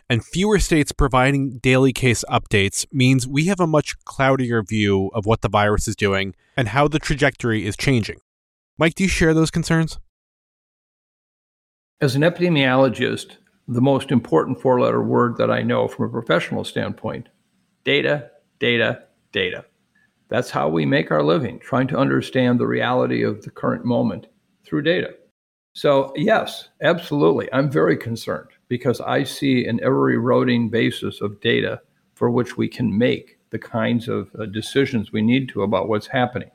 [0.09, 5.25] and fewer states providing daily case updates means we have a much cloudier view of
[5.25, 8.19] what the virus is doing and how the trajectory is changing.
[8.79, 9.99] Mike, do you share those concerns?
[11.99, 13.35] As an epidemiologist,
[13.67, 17.27] the most important four letter word that I know from a professional standpoint
[17.83, 19.65] data, data, data.
[20.29, 24.27] That's how we make our living, trying to understand the reality of the current moment
[24.65, 25.09] through data.
[25.73, 27.51] So, yes, absolutely.
[27.51, 31.81] I'm very concerned because I see an ever eroding basis of data
[32.15, 36.07] for which we can make the kinds of uh, decisions we need to about what's
[36.07, 36.51] happening.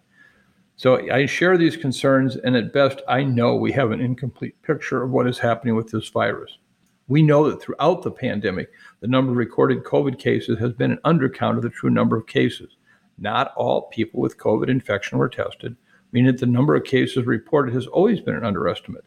[0.77, 5.05] So I share these concerns, and at best, I know we have an incomplete picture
[5.05, 6.59] of what is happening with this virus.
[7.07, 10.99] We know that throughout the pandemic, the number of recorded COVID cases has been an
[11.05, 12.77] undercount of the true number of cases.
[13.19, 15.77] Not all people with COVID infection were tested,
[16.11, 19.05] meaning that the number of cases reported has always been an underestimate.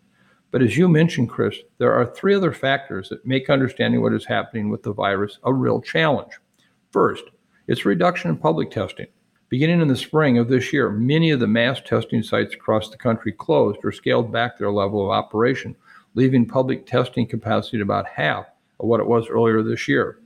[0.52, 4.26] But as you mentioned, Chris, there are three other factors that make understanding what is
[4.26, 6.32] happening with the virus a real challenge.
[6.92, 7.26] First,
[7.68, 9.08] it's a reduction in public testing.
[9.50, 12.98] Beginning in the spring of this year, many of the mass testing sites across the
[12.98, 15.74] country closed or scaled back their level of operation,
[16.16, 18.46] leaving public testing capacity at about half
[18.82, 20.20] of what it was earlier this year.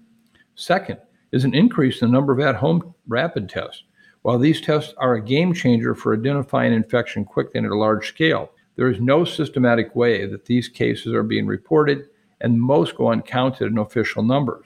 [0.56, 0.98] Second
[1.32, 3.84] is an increase in the number of at home rapid tests.
[4.24, 8.08] While these tests are a game changer for identifying infection quickly and at a large
[8.08, 13.12] scale, there is no systematic way that these cases are being reported, and most go
[13.12, 14.66] uncounted in official numbers.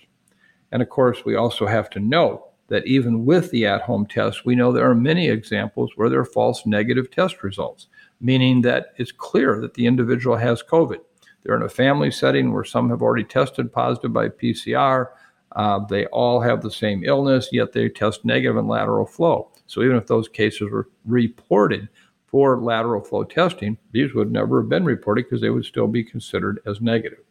[0.72, 4.44] And of course, we also have to note that even with the at home tests,
[4.46, 7.88] we know there are many examples where there are false negative test results,
[8.20, 11.00] meaning that it's clear that the individual has COVID.
[11.44, 15.10] They're in a family setting where some have already tested positive by PCR.
[15.56, 19.52] Uh, they all have the same illness, yet they test negative in lateral flow.
[19.68, 21.88] So even if those cases were reported
[22.26, 26.04] for lateral flow testing, these would never have been reported because they would still be
[26.04, 27.25] considered as negative.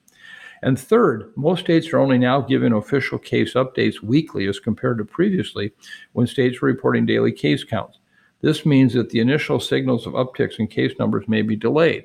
[0.64, 5.04] And third, most states are only now giving official case updates weekly as compared to
[5.04, 5.72] previously
[6.14, 7.98] when states were reporting daily case counts.
[8.40, 12.04] This means that the initial signals of upticks in case numbers may be delayed.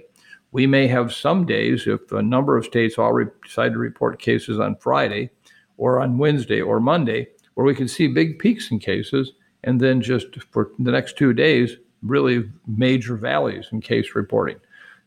[0.51, 4.19] We may have some days, if a number of states all re- decide to report
[4.19, 5.29] cases on Friday
[5.77, 9.31] or on Wednesday or Monday, where we can see big peaks in cases,
[9.63, 14.59] and then just for the next two days, really major valleys in case reporting.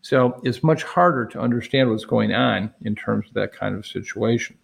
[0.02, 3.86] So it's much harder to understand what's going on in terms of that kind of
[3.86, 4.58] situation.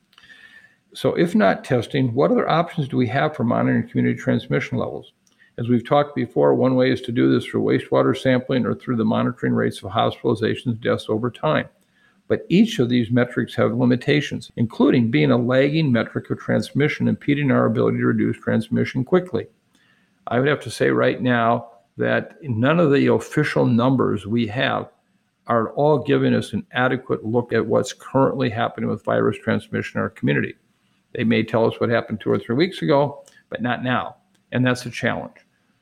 [0.94, 5.12] So, if not testing, what other options do we have for monitoring community transmission levels?
[5.56, 8.96] As we've talked before, one way is to do this through wastewater sampling or through
[8.96, 11.68] the monitoring rates of hospitalizations, deaths over time.
[12.26, 17.50] But each of these metrics have limitations, including being a lagging metric of transmission, impeding
[17.50, 19.46] our ability to reduce transmission quickly.
[20.26, 24.88] I would have to say right now that none of the official numbers we have
[25.48, 30.02] are all giving us an adequate look at what's currently happening with virus transmission in
[30.02, 30.54] our community.
[31.14, 34.16] They may tell us what happened two or three weeks ago, but not now.
[34.52, 35.36] And that's a challenge.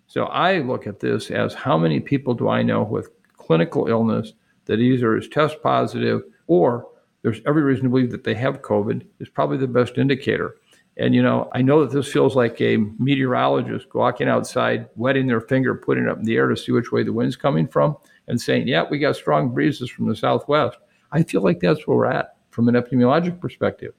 [0.07, 4.33] So I look at this as how many people do I know with clinical illness
[4.67, 6.89] that either is test positive or
[7.23, 10.57] there's every reason to believe that they have COVID is probably the best indicator.
[10.97, 15.41] And you know, I know that this feels like a meteorologist walking outside, wetting their
[15.41, 17.97] finger, putting it up in the air to see which way the wind's coming from
[18.29, 20.79] and saying, yeah, we got strong breezes from the southwest.
[21.13, 23.95] I feel like that's where we're at from an epidemiologic perspective.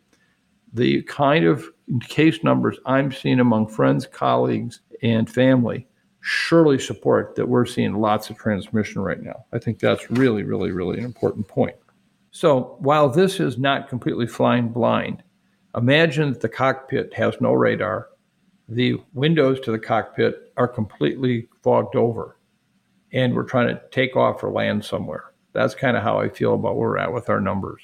[0.73, 1.65] The kind of
[2.07, 5.87] case numbers I'm seeing among friends, colleagues, and family
[6.21, 9.45] surely support that we're seeing lots of transmission right now.
[9.53, 11.75] I think that's really, really, really an important point.
[12.31, 15.23] So while this is not completely flying blind,
[15.75, 18.09] imagine that the cockpit has no radar,
[18.67, 22.36] the windows to the cockpit are completely fogged over
[23.11, 25.31] and we're trying to take off or land somewhere.
[25.53, 27.81] That's kind of how I feel about where we're at with our numbers.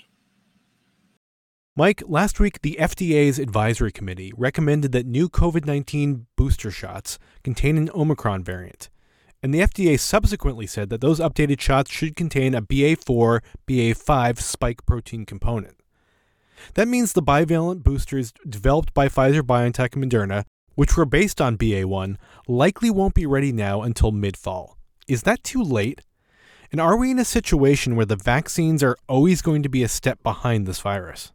[1.75, 7.77] Mike, last week the FDA's advisory committee recommended that new COVID 19 booster shots contain
[7.77, 8.89] an Omicron variant.
[9.41, 14.85] And the FDA subsequently said that those updated shots should contain a BA4, BA5 spike
[14.85, 15.75] protein component.
[16.75, 21.57] That means the bivalent boosters developed by Pfizer BioNTech and Moderna, which were based on
[21.57, 24.77] BA1, likely won't be ready now until mid fall.
[25.07, 26.01] Is that too late?
[26.71, 29.87] And are we in a situation where the vaccines are always going to be a
[29.87, 31.31] step behind this virus?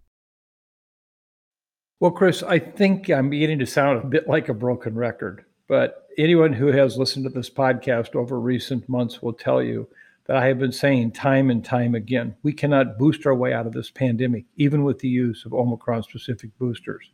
[2.00, 6.08] Well, Chris, I think I'm beginning to sound a bit like a broken record, but
[6.16, 9.88] anyone who has listened to this podcast over recent months will tell you
[10.26, 13.66] that I have been saying time and time again we cannot boost our way out
[13.66, 17.10] of this pandemic, even with the use of Omicron specific boosters.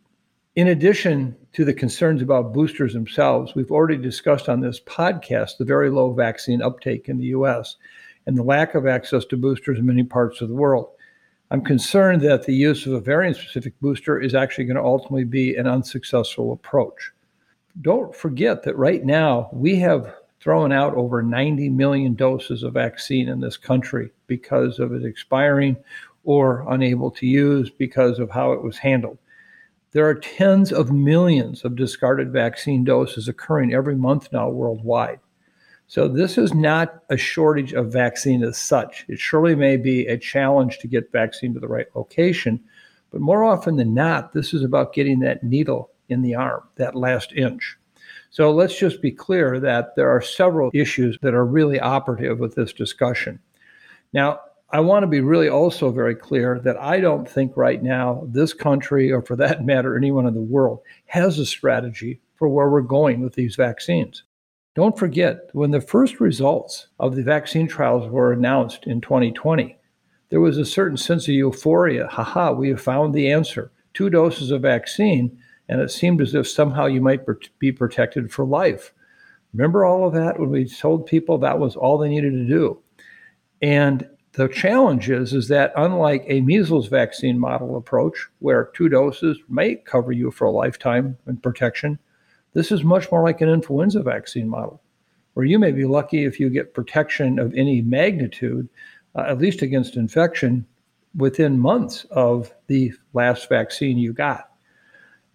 [0.56, 5.64] In addition to the concerns about boosters themselves, we've already discussed on this podcast the
[5.64, 7.74] very low vaccine uptake in the US
[8.24, 10.90] and the lack of access to boosters in many parts of the world.
[11.50, 15.24] I'm concerned that the use of a variant specific booster is actually going to ultimately
[15.24, 17.10] be an unsuccessful approach.
[17.80, 23.28] Don't forget that right now we have thrown out over 90 million doses of vaccine
[23.28, 25.76] in this country because of it expiring
[26.22, 29.18] or unable to use because of how it was handled.
[29.94, 35.20] There are tens of millions of discarded vaccine doses occurring every month now worldwide.
[35.86, 39.04] So this is not a shortage of vaccine as such.
[39.08, 42.58] It surely may be a challenge to get vaccine to the right location,
[43.12, 46.96] but more often than not, this is about getting that needle in the arm, that
[46.96, 47.76] last inch.
[48.30, 52.56] So let's just be clear that there are several issues that are really operative with
[52.56, 53.38] this discussion.
[54.12, 54.40] Now,
[54.74, 58.52] I want to be really also very clear that I don't think right now this
[58.52, 62.80] country, or for that matter, anyone in the world, has a strategy for where we're
[62.80, 64.24] going with these vaccines.
[64.74, 69.78] Don't forget, when the first results of the vaccine trials were announced in 2020,
[70.30, 72.08] there was a certain sense of euphoria.
[72.08, 73.70] Haha, we have found the answer.
[73.92, 77.20] Two doses of vaccine, and it seemed as if somehow you might
[77.60, 78.92] be protected for life.
[79.52, 82.80] Remember all of that when we told people that was all they needed to do?
[83.62, 89.38] And the challenge is, is that unlike a measles vaccine model approach, where two doses
[89.48, 92.00] may cover you for a lifetime in protection,
[92.52, 94.82] this is much more like an influenza vaccine model,
[95.34, 98.68] where you may be lucky if you get protection of any magnitude,
[99.14, 100.66] uh, at least against infection,
[101.16, 104.50] within months of the last vaccine you got.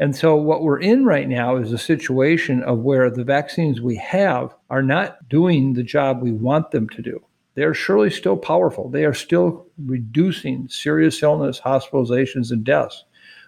[0.01, 3.95] And so, what we're in right now is a situation of where the vaccines we
[3.97, 7.21] have are not doing the job we want them to do.
[7.55, 8.89] They are surely still powerful.
[8.89, 13.05] They are still reducing serious illness, hospitalizations, and deaths.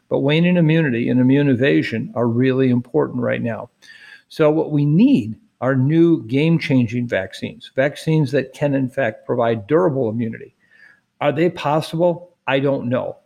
[0.10, 3.70] But waning immunity and immune evasion are really important right now.
[4.28, 9.68] So, what we need are new game changing vaccines, vaccines that can, in fact, provide
[9.68, 10.56] durable immunity.
[11.22, 12.36] Are they possible?
[12.47, 13.18] I don't know.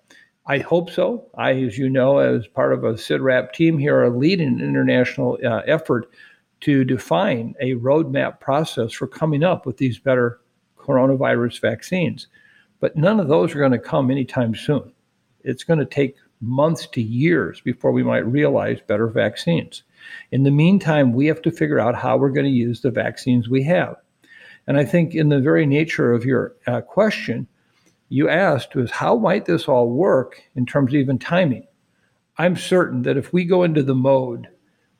[0.47, 1.27] I hope so.
[1.35, 5.39] I, as you know, as part of a CIDRAP team here, are leading an international
[5.43, 6.11] uh, effort
[6.61, 10.39] to define a roadmap process for coming up with these better
[10.85, 12.27] coronavirus vaccines.
[12.79, 14.91] But none of those are going to come anytime soon.
[15.43, 19.83] It's going to take months to years before we might realize better vaccines.
[20.31, 23.49] In the meantime, we have to figure out how we're going to use the vaccines
[23.49, 23.95] we have.
[24.67, 27.47] And I think, in the very nature of your uh, question,
[28.09, 31.67] you asked was how might this all work in terms of even timing?
[32.37, 34.47] I'm certain that if we go into the mode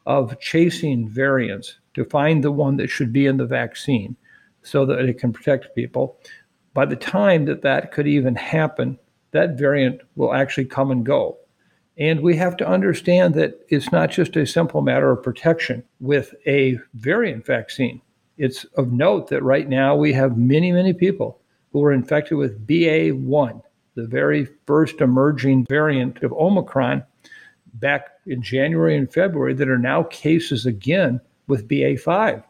[0.05, 4.15] of chasing variants to find the one that should be in the vaccine
[4.65, 6.19] so that it can protect people,
[6.73, 8.99] by the time that that could even happen,
[9.31, 11.37] that variant will actually come and go.
[11.97, 16.35] And we have to understand that it's not just a simple matter of protection with
[16.45, 18.01] a variant vaccine.
[18.37, 21.39] It's of note that right now we have many, many people
[21.71, 23.61] who were infected with BA1,
[23.95, 27.03] the very first emerging variant of Omicron
[27.75, 32.43] back in January and February, that are now cases again with BA5.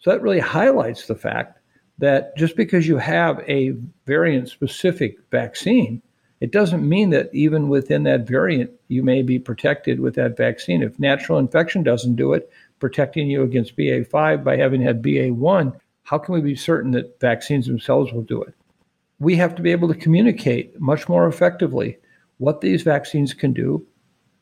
[0.00, 1.58] So that really highlights the fact
[1.98, 3.74] that just because you have a
[4.06, 6.02] variant specific vaccine,
[6.40, 10.82] it doesn't mean that even within that variant, you may be protected with that vaccine.
[10.82, 16.18] If natural infection doesn't do it, protecting you against BA5 by having had BA1, how
[16.18, 18.54] can we be certain that vaccines themselves will do it?
[19.18, 21.98] We have to be able to communicate much more effectively
[22.36, 23.86] what these vaccines can do,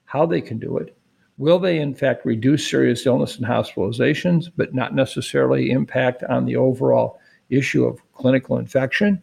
[0.04, 0.96] how they can do it.
[1.36, 6.56] Will they, in fact, reduce serious illness and hospitalizations, but not necessarily impact on the
[6.56, 7.18] overall
[7.50, 9.22] issue of clinical infection?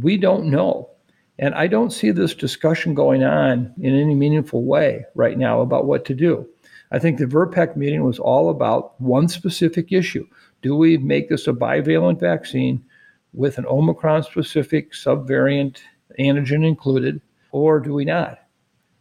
[0.00, 0.90] We don't know.
[1.40, 5.86] And I don't see this discussion going on in any meaningful way right now about
[5.86, 6.48] what to do.
[6.90, 10.26] I think the VRBPAC meeting was all about one specific issue.
[10.62, 12.84] Do we make this a bivalent vaccine
[13.32, 15.78] with an Omicron specific subvariant
[16.18, 17.20] antigen included,
[17.52, 18.38] or do we not?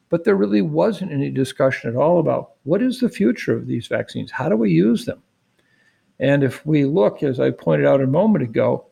[0.10, 3.88] But there really wasn't any discussion at all about what is the future of these
[3.88, 4.32] vaccines?
[4.32, 5.22] How do we use them?
[6.20, 8.86] And if we look, as I pointed out a moment ago,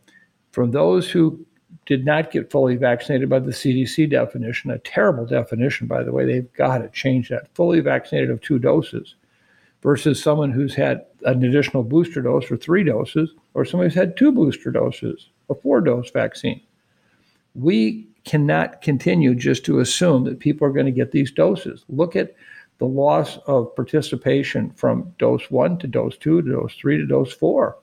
[0.51, 1.45] from those who
[1.86, 6.26] did not get fully vaccinated by the CDC definition, a terrible definition, by the way,
[6.26, 7.53] they've got to change that.
[7.55, 9.16] Fully vaccinated of two doses
[9.84, 14.18] versus someone who's had an additional booster dose or three doses, or somebody who's had
[14.18, 16.59] two booster doses, a four dose vaccine.
[17.53, 21.86] We cannot continue just to assume that people are going to get these doses.
[21.88, 22.36] Look at
[22.80, 27.32] the loss of participation from dose one to dose two to dose three to dose
[27.32, 27.78] four.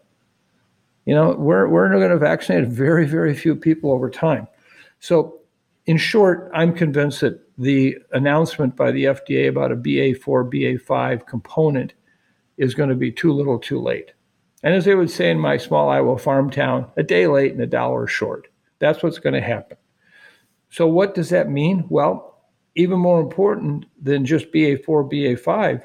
[1.06, 4.46] You know, we're, we're going to vaccinate very, very few people over time.
[5.00, 5.40] So,
[5.86, 11.94] in short, I'm convinced that the announcement by the FDA about a BA4, BA5 component
[12.56, 14.12] is going to be too little too late.
[14.62, 17.60] And as they would say in my small Iowa farm town, a day late and
[17.60, 18.46] a dollar short.
[18.78, 19.76] That's what's going to happen.
[20.72, 21.84] So, what does that mean?
[21.90, 22.40] Well,
[22.76, 25.82] even more important than just BA4, BA5,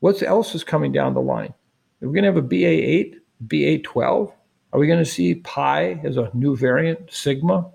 [0.00, 1.54] what else is coming down the line?
[2.02, 3.14] Are we going to have a BA8,
[3.46, 4.32] BA12?
[4.72, 7.70] Are we going to see pi as a new variant, sigma?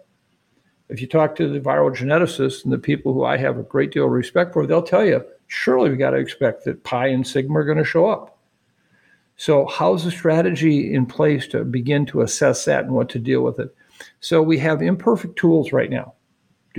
[0.90, 3.94] If you talk to the viral geneticists and the people who I have a great
[3.94, 7.26] deal of respect for, they'll tell you, surely we got to expect that pi and
[7.26, 8.38] sigma are going to show up.
[9.38, 13.44] So, how's the strategy in place to begin to assess that and what to deal
[13.44, 13.74] with it?
[14.20, 16.16] So, we have imperfect tools right now.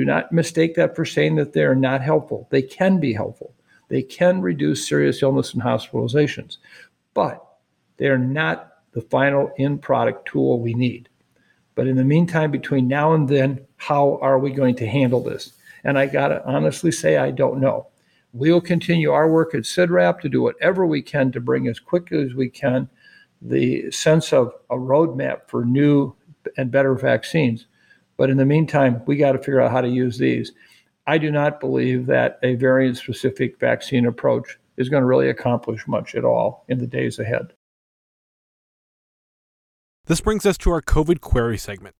[0.00, 2.48] Do not mistake that for saying that they're not helpful.
[2.50, 3.52] They can be helpful.
[3.88, 6.56] They can reduce serious illness and hospitalizations,
[7.12, 7.44] but
[7.98, 11.10] they are not the final end product tool we need.
[11.74, 15.52] But in the meantime, between now and then, how are we going to handle this?
[15.84, 17.88] And I got to honestly say, I don't know.
[18.32, 22.22] We'll continue our work at CIDRAP to do whatever we can to bring as quickly
[22.22, 22.88] as we can
[23.42, 26.14] the sense of a roadmap for new
[26.56, 27.66] and better vaccines.
[28.20, 30.52] But in the meantime, we got to figure out how to use these.
[31.06, 35.88] I do not believe that a variant specific vaccine approach is going to really accomplish
[35.88, 37.54] much at all in the days ahead.
[40.04, 41.94] This brings us to our COVID query segment.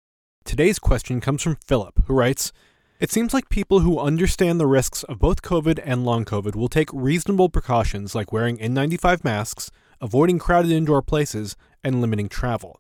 [0.45, 2.53] Today's question comes from Philip, who writes
[2.99, 6.69] It seems like people who understand the risks of both COVID and long COVID will
[6.69, 9.71] take reasonable precautions like wearing N95 masks,
[10.03, 12.79] avoiding crowded indoor places, and limiting travel.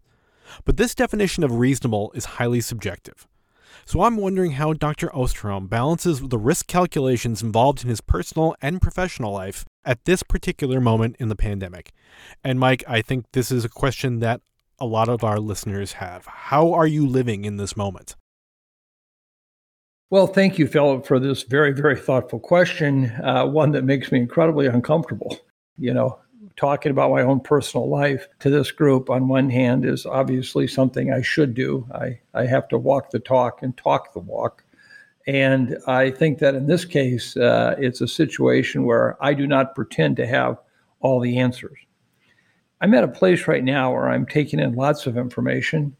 [0.66, 3.26] But this definition of reasonable is highly subjective.
[3.84, 5.08] So I'm wondering how Dr.
[5.08, 10.80] Osterholm balances the risk calculations involved in his personal and professional life at this particular
[10.80, 11.92] moment in the pandemic.
[12.44, 14.40] And Mike, I think this is a question that
[14.78, 16.26] a lot of our listeners have.
[16.26, 18.16] How are you living in this moment?
[20.10, 24.18] Well, thank you, Philip, for this very, very thoughtful question, uh, one that makes me
[24.18, 25.38] incredibly uncomfortable.
[25.78, 26.18] You know,
[26.60, 31.10] talking about my own personal life to this group on one hand is obviously something
[31.10, 31.88] I should do.
[31.94, 34.62] I, I have to walk the talk and talk the walk.
[35.26, 39.74] And I think that in this case, uh, it's a situation where I do not
[39.74, 40.58] pretend to have
[41.00, 41.78] all the answers.
[42.82, 45.96] I'm at a place right now where I'm taking in lots of information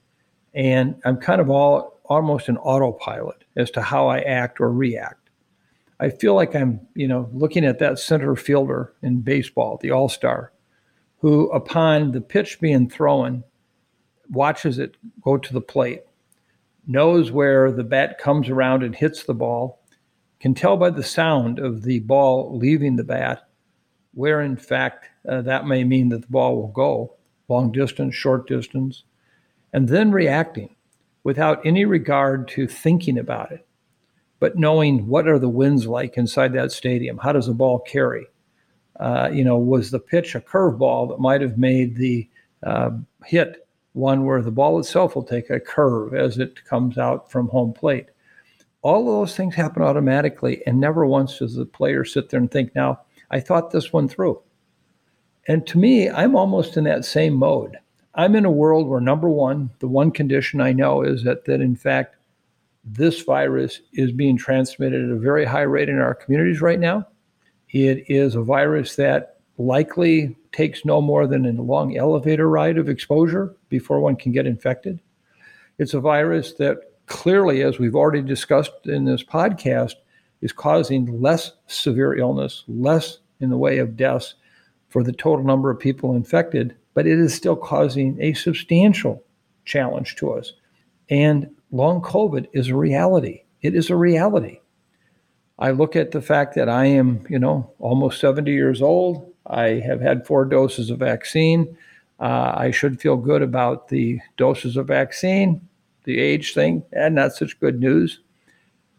[0.52, 5.19] and I'm kind of all almost an autopilot as to how I act or react.
[6.00, 10.52] I feel like I'm, you know, looking at that center fielder in baseball, the all-star,
[11.18, 13.44] who upon the pitch being thrown
[14.30, 16.02] watches it go to the plate,
[16.86, 19.82] knows where the bat comes around and hits the ball,
[20.40, 23.46] can tell by the sound of the ball leaving the bat
[24.12, 27.14] where in fact uh, that may mean that the ball will go
[27.48, 29.04] long distance, short distance,
[29.72, 30.74] and then reacting
[31.24, 33.66] without any regard to thinking about it,
[34.40, 37.18] but knowing what are the winds like inside that stadium?
[37.18, 38.26] How does the ball carry?
[38.98, 42.28] Uh, you know, was the pitch a curveball that might have made the
[42.66, 42.90] uh,
[43.24, 47.48] hit one where the ball itself will take a curve as it comes out from
[47.48, 48.08] home plate?
[48.82, 52.50] All of those things happen automatically, and never once does the player sit there and
[52.50, 54.40] think, now, I thought this one through.
[55.46, 57.76] And to me, I'm almost in that same mode.
[58.14, 61.60] I'm in a world where number one, the one condition I know is that that
[61.60, 62.16] in fact
[62.84, 67.06] this virus is being transmitted at a very high rate in our communities right now.
[67.70, 72.88] It is a virus that likely takes no more than a long elevator ride of
[72.88, 75.00] exposure before one can get infected.
[75.78, 79.94] It's a virus that clearly, as we've already discussed in this podcast,
[80.40, 84.34] is causing less severe illness, less in the way of deaths
[84.88, 89.22] for the total number of people infected, but it is still causing a substantial
[89.64, 90.52] challenge to us.
[91.08, 93.44] And long COVID is a reality.
[93.62, 94.60] It is a reality.
[95.58, 99.30] I look at the fact that I am, you know, almost 70 years old.
[99.46, 101.76] I have had four doses of vaccine.
[102.18, 105.60] Uh, I should feel good about the doses of vaccine,
[106.04, 108.20] the age thing, and not such good news.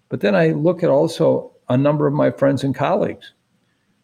[0.10, 3.34] But then I look at also a number of my friends and colleagues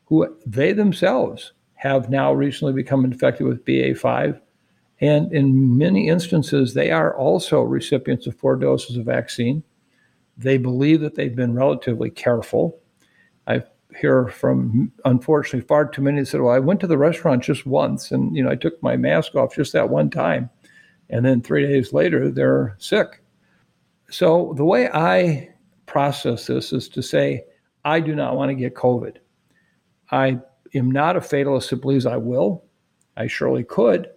[0.05, 4.39] who they themselves have now recently become infected with BA5.
[4.99, 9.63] And in many instances, they are also recipients of four doses of vaccine.
[10.37, 12.79] They believe that they've been relatively careful.
[13.45, 13.63] I
[13.99, 17.65] hear from, unfortunately, far too many that said, Well, I went to the restaurant just
[17.65, 20.49] once and, you know, I took my mask off just that one time.
[21.09, 23.21] And then three days later, they're sick.
[24.09, 25.49] So the way I
[25.85, 27.45] process this is to say,
[27.85, 29.17] I do not want to get COVID.
[30.11, 30.39] I
[30.73, 32.63] am not a fatalist that believes I will.
[33.15, 34.09] I surely could,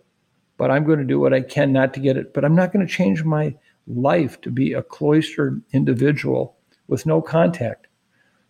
[0.60, 2.34] but I'm going to do what I can not to get it.
[2.34, 3.54] But I'm not going to change my
[3.86, 6.54] life to be a cloistered individual
[6.86, 7.86] with no contact.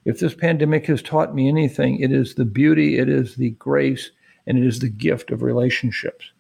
[0.04, 4.10] If this pandemic has taught me anything, it is the beauty, it is the grace,
[4.44, 6.32] and it is the gift of relationships.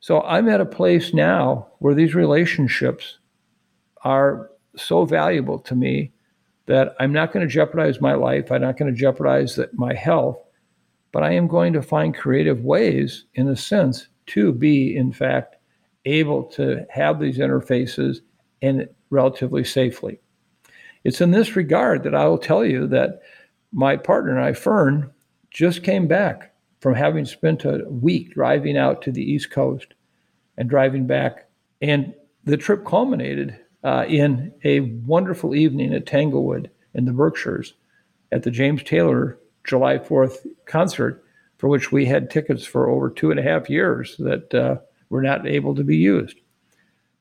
[0.00, 3.16] So I'm at a place now where these relationships
[4.04, 6.12] are so valuable to me
[6.66, 8.52] that I'm not going to jeopardize my life.
[8.52, 10.36] I'm not going to jeopardize my health,
[11.12, 15.56] but I am going to find creative ways, in a sense, to be, in fact,
[16.04, 18.18] able to have these interfaces
[18.60, 20.20] and relatively safely.
[21.04, 23.22] It's in this regard that I will tell you that
[23.72, 25.10] my partner and I, Fern,
[25.50, 29.94] just came back from having spent a week driving out to the East Coast
[30.56, 31.48] and driving back.
[31.80, 32.14] And
[32.44, 37.74] the trip culminated uh, in a wonderful evening at Tanglewood in the Berkshires
[38.30, 41.21] at the James Taylor July 4th concert,
[41.62, 44.74] for which we had tickets for over two and a half years that uh,
[45.10, 46.40] were not able to be used.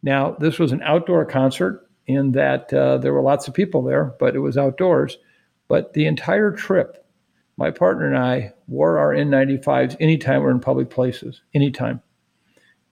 [0.01, 4.15] Now, this was an outdoor concert in that uh, there were lots of people there,
[4.19, 5.19] but it was outdoors.
[5.67, 7.05] But the entire trip,
[7.55, 12.01] my partner and I wore our N95s anytime we're in public places, anytime.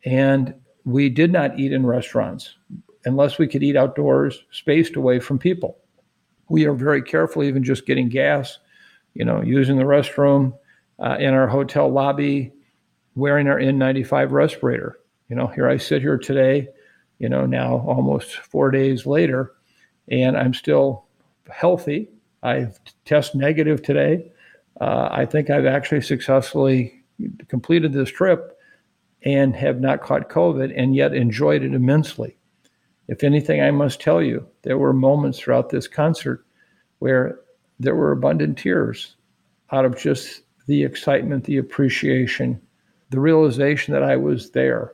[0.05, 0.53] And
[0.85, 2.57] we did not eat in restaurants
[3.05, 5.79] unless we could eat outdoors, spaced away from people.
[6.47, 8.59] We are very careful, even just getting gas,
[9.15, 10.53] you know, using the restroom
[10.99, 12.51] uh, in our hotel lobby,
[13.15, 14.99] wearing our N95 respirator.
[15.29, 16.67] You know, here I sit here today,
[17.19, 19.53] you know, now almost four days later,
[20.07, 21.05] and I'm still
[21.49, 22.09] healthy.
[22.41, 24.31] I've test negative today.
[24.79, 27.03] Uh, I think I've actually successfully
[27.47, 28.57] completed this trip
[29.23, 32.37] and have not caught COVID and yet enjoyed it immensely.
[33.07, 36.45] If anything, I must tell you, there were moments throughout this concert
[36.99, 37.39] where
[37.79, 39.15] there were abundant tears
[39.71, 42.61] out of just the excitement, the appreciation,
[43.09, 44.93] the realization that I was there.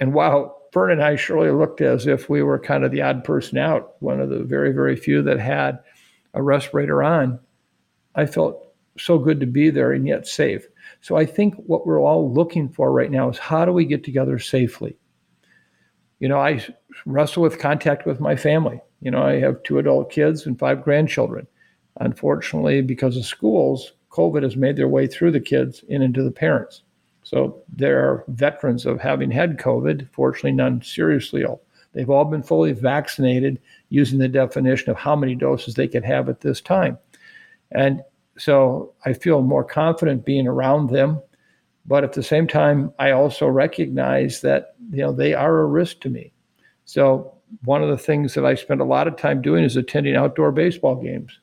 [0.00, 3.22] And while Fern and I surely looked as if we were kind of the odd
[3.22, 5.78] person out, one of the very, very few that had
[6.34, 7.38] a respirator on,
[8.16, 10.66] I felt so good to be there and yet safe.
[11.02, 14.02] So I think what we're all looking for right now is how do we get
[14.02, 14.96] together safely?
[16.18, 16.66] You know, I
[17.06, 18.80] wrestle with contact with my family.
[19.00, 21.46] You know, I have two adult kids and five grandchildren.
[22.00, 26.30] Unfortunately, because of schools, COVID has made their way through the kids and into the
[26.30, 26.82] parents.
[27.22, 31.62] So there are veterans of having had COVID, fortunately, none seriously ill.
[31.92, 33.60] They've all been fully vaccinated
[33.90, 36.98] using the definition of how many doses they could have at this time.
[37.70, 38.02] And
[38.38, 41.20] so I feel more confident being around them.
[41.84, 46.00] But at the same time, I also recognize that you know they are a risk
[46.00, 46.32] to me.
[46.84, 47.34] So
[47.64, 50.52] one of the things that I spend a lot of time doing is attending outdoor
[50.52, 51.38] baseball games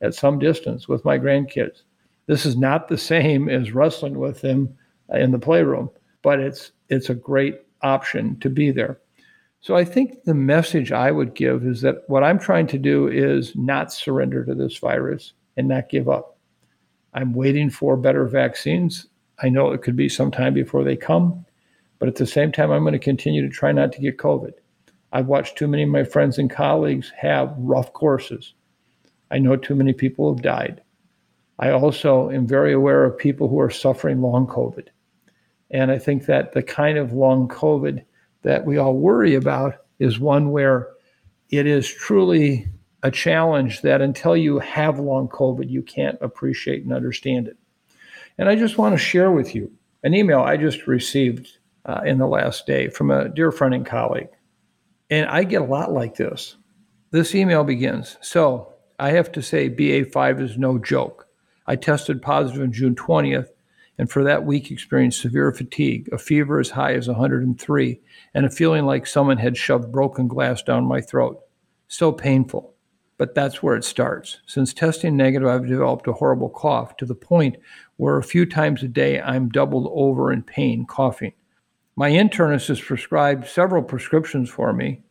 [0.00, 1.82] at some distance with my grandkids.
[2.30, 4.72] This is not the same as wrestling with them
[5.12, 5.90] in the playroom,
[6.22, 9.00] but it's it's a great option to be there.
[9.60, 13.08] So I think the message I would give is that what I'm trying to do
[13.08, 16.38] is not surrender to this virus and not give up.
[17.14, 19.08] I'm waiting for better vaccines.
[19.42, 21.44] I know it could be some time before they come,
[21.98, 24.52] but at the same time, I'm going to continue to try not to get COVID.
[25.12, 28.54] I've watched too many of my friends and colleagues have rough courses.
[29.32, 30.80] I know too many people have died.
[31.60, 34.88] I also am very aware of people who are suffering long COVID.
[35.70, 38.02] And I think that the kind of long COVID
[38.42, 40.88] that we all worry about is one where
[41.50, 42.66] it is truly
[43.02, 47.58] a challenge that until you have long COVID, you can't appreciate and understand it.
[48.38, 49.70] And I just want to share with you
[50.02, 53.84] an email I just received uh, in the last day from a dear friend and
[53.84, 54.28] colleague.
[55.10, 56.56] And I get a lot like this.
[57.10, 61.26] This email begins So I have to say, BA5 is no joke.
[61.70, 63.46] I tested positive on June 20th,
[63.96, 68.00] and for that week experienced severe fatigue, a fever as high as 103,
[68.34, 71.38] and a feeling like someone had shoved broken glass down my throat.
[71.86, 72.74] So painful.
[73.18, 74.40] But that's where it starts.
[74.46, 77.56] Since testing negative, I've developed a horrible cough to the point
[77.98, 81.34] where a few times a day I'm doubled over in pain, coughing.
[81.94, 85.04] My internist has prescribed several prescriptions for me,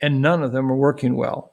[0.00, 1.51] and none of them are working well.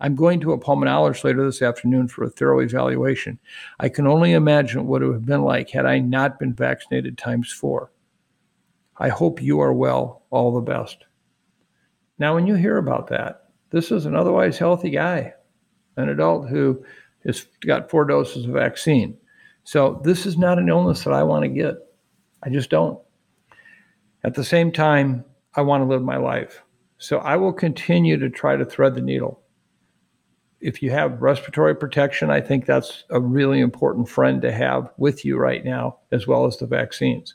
[0.00, 3.38] I'm going to a pulmonologist later this afternoon for a thorough evaluation.
[3.78, 7.18] I can only imagine what it would have been like had I not been vaccinated
[7.18, 7.90] times four.
[8.96, 10.22] I hope you are well.
[10.30, 11.04] All the best.
[12.18, 15.34] Now, when you hear about that, this is an otherwise healthy guy,
[15.96, 16.84] an adult who
[17.24, 19.16] has got four doses of vaccine.
[19.64, 21.74] So this is not an illness that I want to get.
[22.42, 22.98] I just don't.
[24.24, 25.24] At the same time,
[25.54, 26.62] I want to live my life.
[26.98, 29.40] So I will continue to try to thread the needle.
[30.60, 35.24] If you have respiratory protection, I think that's a really important friend to have with
[35.24, 37.34] you right now, as well as the vaccines.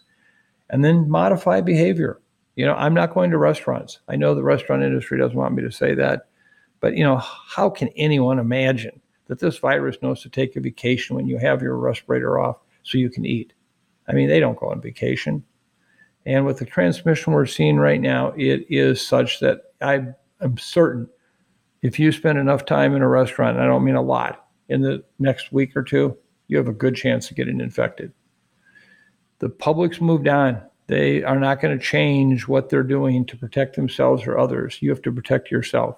[0.70, 2.22] And then modify behavior.
[2.56, 4.00] You know, I'm not going to restaurants.
[4.08, 6.28] I know the restaurant industry doesn't want me to say that,
[6.80, 11.16] but you know, how can anyone imagine that this virus knows to take a vacation
[11.16, 13.54] when you have your respirator off so you can eat?
[14.08, 15.44] I mean, they don't go on vacation.
[16.26, 20.08] And with the transmission we're seeing right now, it is such that I
[20.42, 21.10] am certain
[21.86, 25.04] if you spend enough time in a restaurant, I don't mean a lot, in the
[25.20, 26.18] next week or two,
[26.48, 28.12] you have a good chance of getting infected.
[29.38, 30.64] The public's moved on.
[30.88, 34.80] They are not going to change what they're doing to protect themselves or others.
[34.82, 35.98] You have to protect yourself.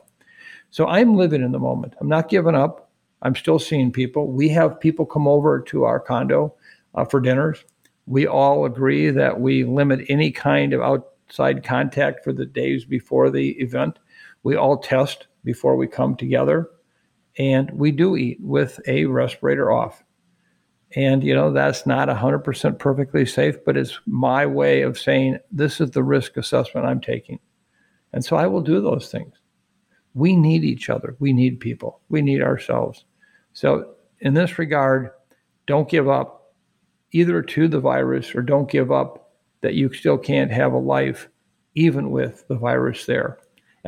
[0.71, 1.93] So I'm living in the moment.
[2.01, 2.91] I'm not giving up.
[3.21, 4.27] I'm still seeing people.
[4.27, 6.53] We have people come over to our condo
[6.95, 7.63] uh, for dinners.
[8.07, 13.29] We all agree that we limit any kind of outside contact for the days before
[13.29, 13.99] the event.
[14.43, 16.69] We all test before we come together.
[17.39, 20.03] And we do eat with a respirator off.
[20.95, 25.79] And, you know, that's not 100% perfectly safe, but it's my way of saying this
[25.79, 27.39] is the risk assessment I'm taking.
[28.11, 29.35] And so I will do those things.
[30.13, 31.15] We need each other.
[31.19, 32.01] We need people.
[32.09, 33.05] We need ourselves.
[33.53, 35.11] So, in this regard,
[35.65, 36.53] don't give up
[37.11, 39.31] either to the virus or don't give up
[39.61, 41.29] that you still can't have a life
[41.75, 43.37] even with the virus there.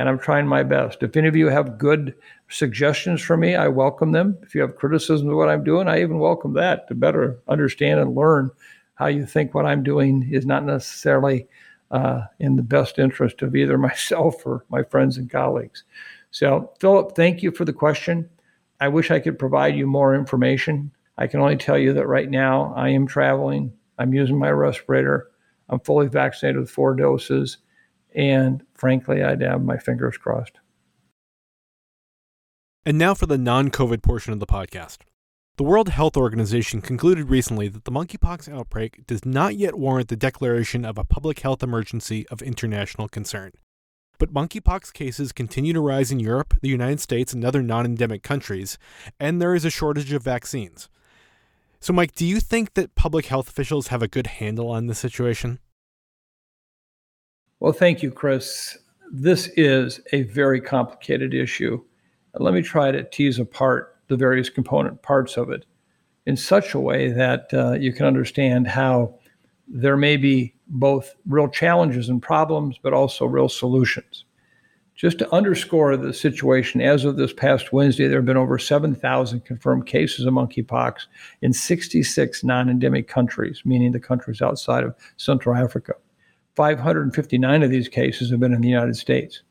[0.00, 1.02] And I'm trying my best.
[1.02, 2.14] If any of you have good
[2.48, 4.38] suggestions for me, I welcome them.
[4.40, 8.00] If you have criticism of what I'm doing, I even welcome that to better understand
[8.00, 8.50] and learn
[8.94, 11.46] how you think what I'm doing is not necessarily
[11.90, 15.84] uh, in the best interest of either myself or my friends and colleagues.
[16.30, 18.26] So, Philip, thank you for the question.
[18.80, 20.92] I wish I could provide you more information.
[21.18, 23.70] I can only tell you that right now I am traveling.
[23.98, 25.30] I'm using my respirator.
[25.68, 27.58] I'm fully vaccinated with four doses.
[28.14, 30.58] And frankly, I'd have my fingers crossed.
[32.86, 34.98] And now for the non COVID portion of the podcast.
[35.56, 40.16] The World Health Organization concluded recently that the monkeypox outbreak does not yet warrant the
[40.16, 43.52] declaration of a public health emergency of international concern.
[44.18, 48.22] But monkeypox cases continue to rise in Europe, the United States, and other non endemic
[48.22, 48.78] countries,
[49.18, 50.88] and there is a shortage of vaccines.
[51.78, 54.94] So, Mike, do you think that public health officials have a good handle on the
[54.94, 55.58] situation?
[57.60, 58.78] Well, thank you, Chris.
[59.12, 61.82] This is a very complicated issue.
[62.34, 65.66] Let me try to tease apart the various component parts of it
[66.24, 69.14] in such a way that uh, you can understand how
[69.68, 74.24] there may be both real challenges and problems, but also real solutions.
[74.94, 79.44] Just to underscore the situation, as of this past Wednesday, there have been over 7,000
[79.44, 81.02] confirmed cases of monkeypox
[81.42, 85.94] in 66 non endemic countries, meaning the countries outside of Central Africa.
[86.56, 89.42] 559 of these cases have been in the United States.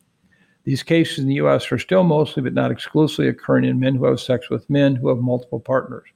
[0.65, 1.71] These cases in the U.S.
[1.71, 5.07] are still mostly, but not exclusively, occurring in men who have sex with men who
[5.09, 6.09] have multiple partners.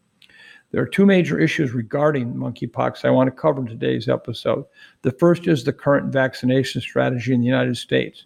[0.71, 4.65] There are two major issues regarding monkeypox I want to cover in today's episode.
[5.03, 8.25] The first is the current vaccination strategy in the United States,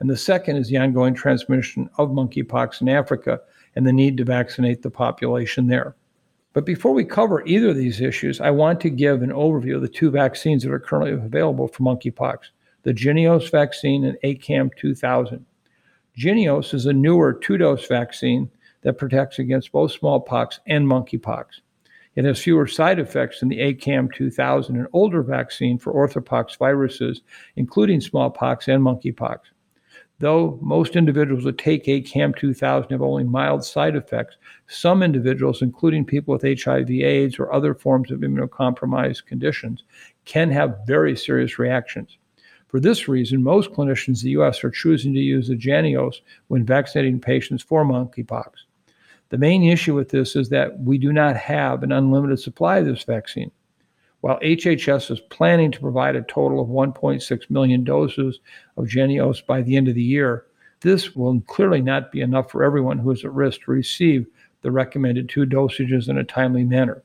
[0.00, 3.40] and the second is the ongoing transmission of monkeypox in Africa
[3.76, 5.96] and the need to vaccinate the population there.
[6.54, 9.82] But before we cover either of these issues, I want to give an overview of
[9.82, 12.38] the two vaccines that are currently available for monkeypox
[12.84, 15.44] the Jynneos vaccine and ACAM 2000.
[16.18, 18.50] Jynneos is a newer two dose vaccine
[18.82, 21.46] that protects against both smallpox and monkeypox.
[22.14, 27.22] It has fewer side effects than the ACAM 2000, an older vaccine for orthopox viruses,
[27.56, 29.38] including smallpox and monkeypox.
[30.20, 34.36] Though most individuals that take ACAM 2000 have only mild side effects,
[34.68, 39.82] some individuals, including people with HIV, AIDS, or other forms of immunocompromised conditions,
[40.24, 42.16] can have very serious reactions.
[42.68, 44.62] For this reason, most clinicians in the U.S.
[44.62, 46.16] are choosing to use the Jynneos
[46.48, 48.50] when vaccinating patients for monkeypox.
[49.30, 52.86] The main issue with this is that we do not have an unlimited supply of
[52.86, 53.50] this vaccine.
[54.24, 58.40] While HHS is planning to provide a total of 1.6 million doses
[58.78, 60.46] of Jynneos by the end of the year,
[60.80, 64.26] this will clearly not be enough for everyone who is at risk to receive
[64.62, 67.02] the recommended two dosages in a timely manner.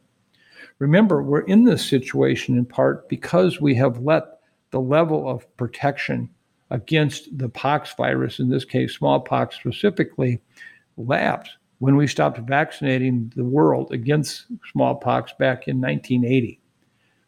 [0.78, 4.40] Remember, we're in this situation in part because we have let
[4.72, 6.30] the level of protection
[6.70, 10.40] against the pox virus, in this case smallpox specifically,
[10.96, 11.50] lapse
[11.80, 16.59] when we stopped vaccinating the world against smallpox back in 1980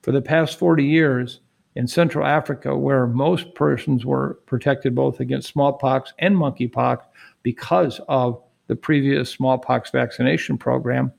[0.01, 1.39] for the past 40 years
[1.75, 7.01] in Central Africa, where most persons were protected both against smallpox and monkeypox
[7.43, 11.11] because of the previous smallpox vaccination program,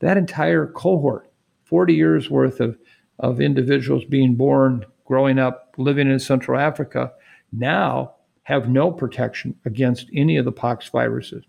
[0.00, 1.30] that entire cohort,
[1.64, 2.78] 40 years worth of,
[3.18, 7.12] of individuals being born, growing up, living in Central Africa,
[7.52, 8.14] now
[8.44, 11.44] have no protection against any of the pox viruses.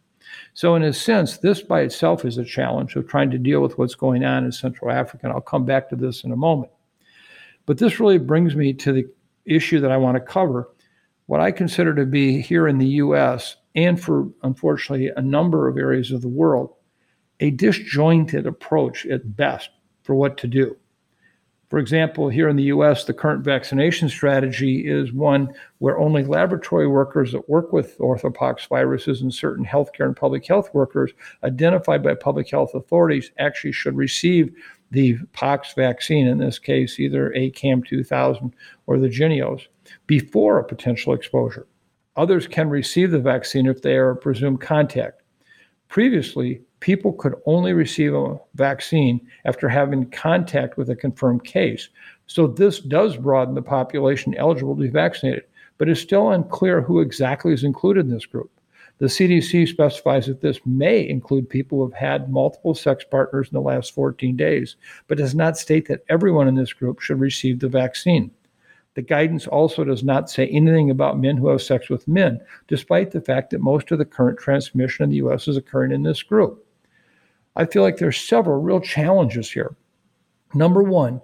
[0.53, 3.77] So, in a sense, this by itself is a challenge of trying to deal with
[3.77, 5.25] what's going on in Central Africa.
[5.25, 6.71] And I'll come back to this in a moment.
[7.65, 9.05] But this really brings me to the
[9.45, 10.69] issue that I want to cover
[11.27, 15.77] what I consider to be here in the US and for unfortunately a number of
[15.77, 16.73] areas of the world,
[17.39, 19.69] a disjointed approach at best
[20.03, 20.75] for what to do.
[21.71, 26.85] For example, here in the US, the current vaccination strategy is one where only laboratory
[26.85, 31.13] workers that work with orthopox viruses and certain healthcare and public health workers
[31.45, 34.53] identified by public health authorities actually should receive
[34.91, 38.53] the pox vaccine, in this case, either ACAM 2000
[38.85, 39.67] or the Jynneos,
[40.07, 41.67] before a potential exposure.
[42.17, 45.21] Others can receive the vaccine if they are a presumed contact.
[45.87, 51.87] Previously, people could only receive a vaccine after having contact with a confirmed case.
[52.27, 55.43] So this does broaden the population eligible to be vaccinated,
[55.77, 58.51] but it's still unclear who exactly is included in this group.
[58.97, 63.53] The CDC specifies that this may include people who have had multiple sex partners in
[63.53, 64.75] the last 14 days,
[65.07, 68.31] but does not state that everyone in this group should receive the vaccine.
[68.93, 73.11] The guidance also does not say anything about men who have sex with men, despite
[73.11, 76.21] the fact that most of the current transmission in the US is occurring in this
[76.23, 76.65] group.
[77.55, 79.75] I feel like there's several real challenges here.
[80.53, 81.21] Number one,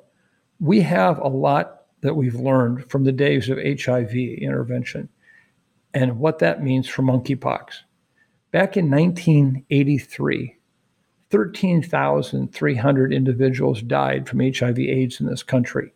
[0.60, 5.10] we have a lot that we've learned from the days of HIV intervention
[5.94, 7.82] and what that means for monkeypox.
[8.52, 10.56] Back in 1983,
[11.30, 15.92] 13,300 individuals died from HIV/AIDS in this country.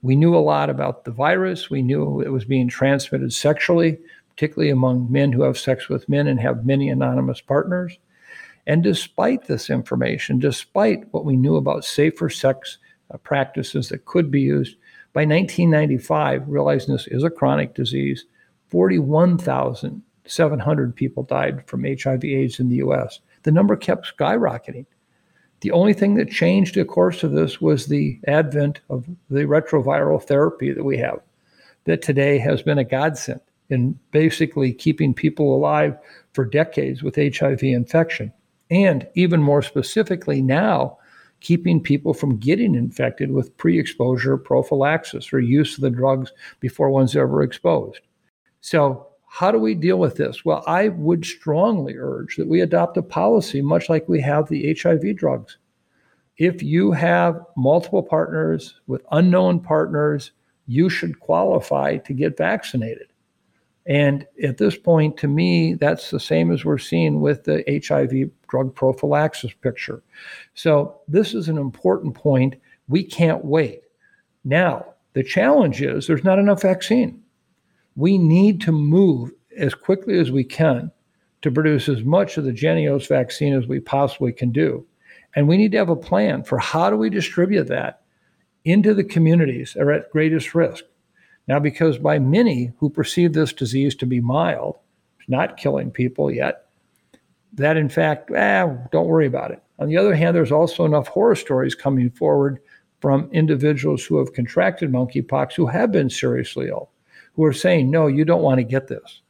[0.00, 1.70] We knew a lot about the virus.
[1.70, 3.98] We knew it was being transmitted sexually,
[4.30, 7.98] particularly among men who have sex with men and have many anonymous partners.
[8.66, 12.78] And despite this information, despite what we knew about safer sex
[13.10, 14.76] uh, practices that could be used,
[15.12, 18.24] by 1995, realizing this is a chronic disease,
[18.68, 23.20] 41,700 people died from HIV AIDS in the US.
[23.44, 24.86] The number kept skyrocketing.
[25.60, 30.22] The only thing that changed the course of this was the advent of the retroviral
[30.22, 31.20] therapy that we have,
[31.84, 33.40] that today has been a godsend
[33.70, 35.96] in basically keeping people alive
[36.32, 38.32] for decades with HIV infection.
[38.70, 40.98] And even more specifically, now
[41.40, 46.90] keeping people from getting infected with pre exposure prophylaxis or use of the drugs before
[46.90, 48.00] one's ever exposed.
[48.60, 50.44] So, how do we deal with this?
[50.44, 54.74] Well, I would strongly urge that we adopt a policy much like we have the
[54.80, 55.58] HIV drugs.
[56.38, 60.32] If you have multiple partners with unknown partners,
[60.66, 63.08] you should qualify to get vaccinated.
[63.86, 68.30] And at this point, to me, that's the same as we're seeing with the HIV
[68.48, 70.02] drug prophylaxis picture.
[70.54, 72.54] So, this is an important point.
[72.88, 73.82] We can't wait.
[74.42, 77.24] Now, the challenge is there's not enough vaccine
[77.96, 80.90] we need to move as quickly as we can
[81.42, 84.86] to produce as much of the Jynneos vaccine as we possibly can do.
[85.36, 88.02] And we need to have a plan for how do we distribute that
[88.64, 90.84] into the communities that are at greatest risk.
[91.46, 94.78] Now, because by many who perceive this disease to be mild,
[95.18, 96.66] it's not killing people yet,
[97.52, 99.62] that in fact, ah, don't worry about it.
[99.78, 102.60] On the other hand, there's also enough horror stories coming forward
[103.00, 106.90] from individuals who have contracted monkeypox who have been seriously ill
[107.34, 109.20] who are saying, no, you don't want to get this.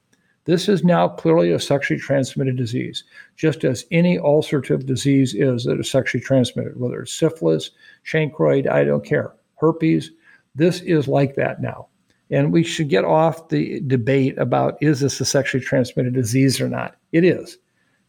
[0.44, 3.02] This is now clearly a sexually transmitted disease,
[3.34, 7.70] just as any ulcerative disease is that is sexually transmitted, whether it's syphilis,
[8.04, 10.10] chancroid, I don't care, herpes.
[10.54, 11.88] This is like that now.
[12.30, 16.68] And we should get off the debate about is this a sexually transmitted disease or
[16.68, 16.96] not?
[17.12, 17.58] It is.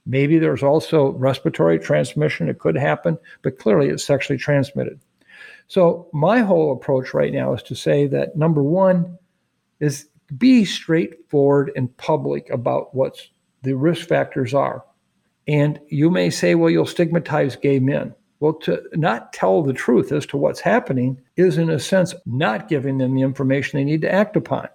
[0.05, 2.47] Maybe there's also respiratory transmission.
[2.47, 4.99] It could happen, but clearly it's sexually transmitted.
[5.67, 9.17] So, my whole approach right now is to say that number one,
[9.79, 10.07] is
[10.37, 13.21] be straightforward and public about what
[13.63, 14.83] the risk factors are.
[15.47, 18.15] And you may say, well, you'll stigmatize gay men.
[18.39, 22.67] Well, to not tell the truth as to what's happening is, in a sense, not
[22.67, 24.67] giving them the information they need to act upon.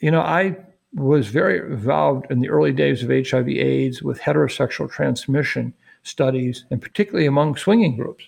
[0.00, 0.56] You know, I
[0.94, 5.72] was very involved in the early days of HIV AIDS with heterosexual transmission
[6.02, 8.24] studies, and particularly among swinging groups.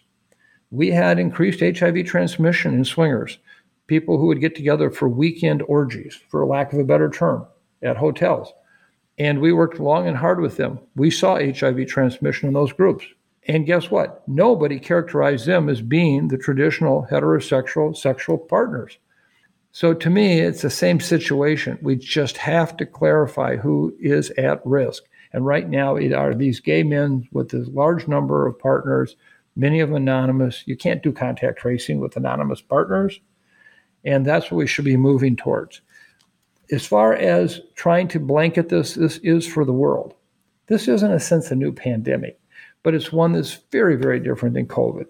[0.71, 3.39] We had increased HIV transmission in swingers
[3.87, 7.47] people who would get together for weekend orgies, for lack of a better term,
[7.83, 8.53] at hotels.
[9.19, 10.79] And we worked long and hard with them.
[10.97, 13.05] We saw HIV transmission in those groups.
[13.49, 14.27] And guess what?
[14.29, 18.99] Nobody characterized them as being the traditional heterosexual sexual partners.
[19.73, 21.79] So to me, it's the same situation.
[21.83, 25.05] We just have to clarify who is at risk.
[25.33, 29.17] And right now, it are these gay men with this large number of partners,
[29.57, 30.63] many of them anonymous.
[30.67, 33.19] You can't do contact tracing with anonymous partners.
[34.05, 35.81] And that's what we should be moving towards.
[36.71, 40.15] As far as trying to blanket this, this is for the world.
[40.67, 42.39] This is, in a sense, a new pandemic,
[42.83, 45.07] but it's one that's very, very different than COVID.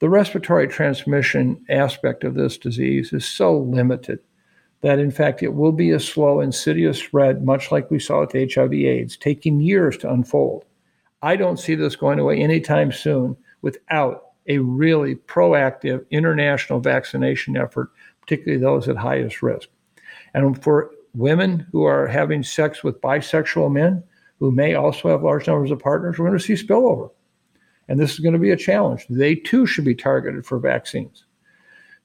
[0.00, 4.18] The respiratory transmission aspect of this disease is so limited
[4.80, 8.32] that, in fact, it will be a slow, insidious spread, much like we saw with
[8.32, 10.64] HIV/AIDS, taking years to unfold.
[11.22, 17.92] I don't see this going away anytime soon without a really proactive international vaccination effort
[18.22, 19.68] particularly those at highest risk.
[20.32, 24.02] And for women who are having sex with bisexual men
[24.42, 27.10] who may also have large numbers of partners, we're going to see spillover.
[27.86, 29.06] And this is going to be a challenge.
[29.08, 31.26] They too should be targeted for vaccines.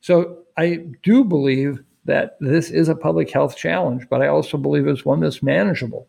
[0.02, 4.86] So I do believe that this is a public health challenge, but I also believe
[4.86, 6.08] it's one that's manageable.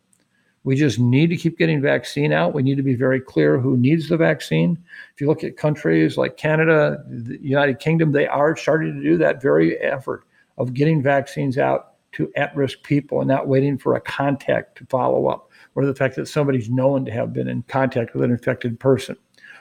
[0.64, 2.52] We just need to keep getting vaccine out.
[2.52, 4.76] We need to be very clear who needs the vaccine.
[5.14, 9.16] If you look at countries like Canada, the United Kingdom, they are starting to do
[9.16, 10.24] that very effort
[10.58, 14.84] of getting vaccines out to at risk people and not waiting for a contact to
[14.86, 18.30] follow up or the fact that somebody's known to have been in contact with an
[18.30, 19.16] infected person.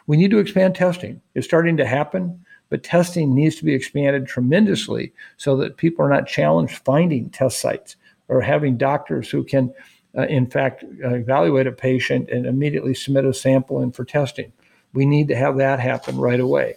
[0.08, 1.22] We need to expand testing.
[1.36, 6.10] It's starting to happen, but testing needs to be expanded tremendously so that people are
[6.10, 7.96] not challenged finding test sites
[8.28, 9.74] or having doctors who can,
[10.18, 14.52] uh, in fact, uh, evaluate a patient and immediately submit a sample in for testing.
[14.94, 16.76] We need to have that happen right away.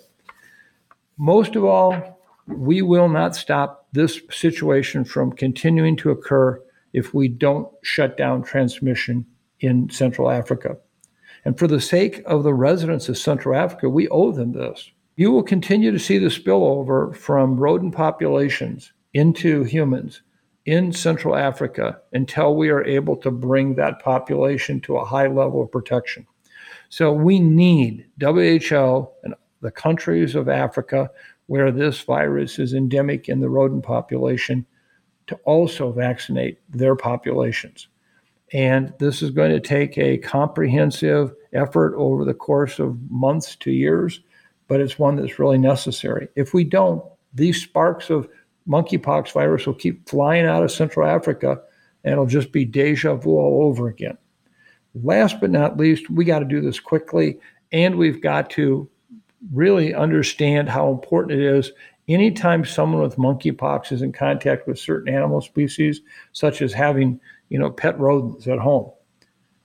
[1.16, 6.61] Most of all, we will not stop this situation from continuing to occur
[6.93, 9.26] if we don't shut down transmission
[9.61, 10.76] in Central Africa.
[11.45, 14.91] And for the sake of the residents of Central Africa, we owe them this.
[15.16, 20.22] You will continue to see the spillover from rodent populations into humans
[20.66, 25.62] in Central Africa until we are able to bring that population to a high level
[25.62, 26.26] of protection.
[26.91, 31.11] So we need WHO and the countries of Africa
[31.47, 34.66] where this virus is endemic in the rodent population
[35.31, 37.87] to also vaccinate their populations.
[38.53, 43.70] And this is going to take a comprehensive effort over the course of months to
[43.70, 44.18] years,
[44.66, 46.26] but it's one that's really necessary.
[46.35, 47.01] If we don't,
[47.33, 48.28] these sparks of
[48.68, 51.61] monkeypox virus will keep flying out of Central Africa
[52.03, 54.18] and it'll just be deja vu all over again.
[55.05, 57.39] Last but not least, we got to do this quickly
[57.70, 58.91] and we've got to
[59.53, 61.70] really understand how important it is
[62.11, 66.00] anytime someone with monkeypox is in contact with certain animal species,
[66.32, 68.90] such as having, you know, pet rodents at home,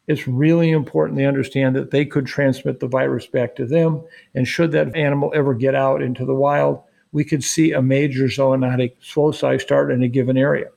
[0.08, 4.04] it's really important they understand that they could transmit the virus back to them.
[4.36, 6.82] And should that animal ever get out into the wild,
[7.12, 10.68] we could see a major zoonotic foci start in a given area.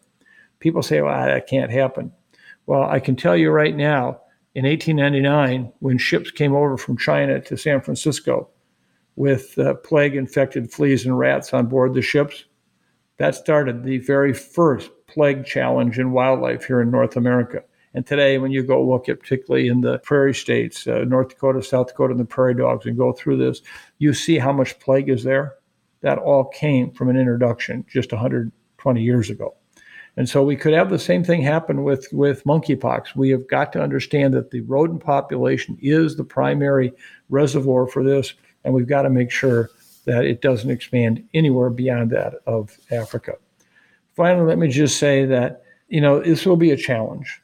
[0.61, 2.13] People say, well, that can't happen.
[2.67, 4.21] Well, I can tell you right now,
[4.55, 8.49] in 1899, when ships came over from China to San Francisco,
[9.19, 12.45] with uh, plague infected fleas and rats on board the ships.
[13.17, 17.65] That started the very first plague challenge in wildlife here in North America.
[17.95, 21.65] And today, when you go look at, particularly in the prairie states, uh, North Dakota,
[21.65, 23.61] South Dakota, and the prairie dogs, and go through this,
[23.99, 25.55] you see how much plague is there.
[26.03, 29.57] That all came from an introduction just 120 years ago.
[30.17, 33.17] And so we could have the same thing happen with, with monkeypox.
[33.17, 36.93] We have got to understand that the rodent population is the primary
[37.29, 38.35] reservoir for this
[38.69, 39.71] and we've got to make sure
[40.05, 43.33] that it doesn't expand anywhere beyond that of Africa.
[44.15, 47.41] Finally, let me just say that you know this will be a challenge,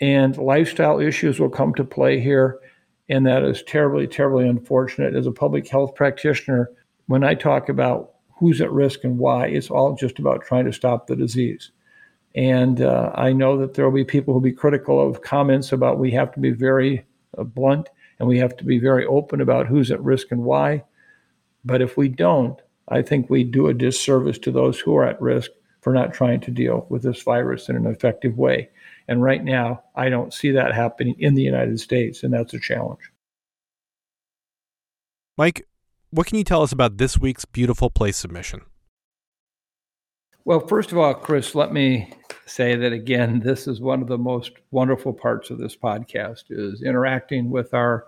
[0.00, 2.58] and lifestyle issues will come to play here,
[3.08, 5.14] and that is terribly, terribly unfortunate.
[5.14, 6.72] As a public health practitioner,
[7.06, 10.72] when I talk about who's at risk and why, it's all just about trying to
[10.72, 11.70] stop the disease.
[12.34, 15.70] And uh, I know that there will be people who will be critical of comments
[15.70, 17.06] about we have to be very
[17.38, 20.84] uh, blunt and we have to be very open about who's at risk and why.
[21.64, 25.20] But if we don't, I think we do a disservice to those who are at
[25.20, 25.50] risk
[25.80, 28.70] for not trying to deal with this virus in an effective way.
[29.08, 32.60] And right now, I don't see that happening in the United States, and that's a
[32.60, 33.00] challenge.
[35.36, 35.66] Mike,
[36.10, 38.62] what can you tell us about this week's Beautiful Place submission?
[40.44, 42.12] Well, first of all, Chris, let me
[42.46, 46.82] say that again, this is one of the most wonderful parts of this podcast is
[46.82, 48.06] interacting with our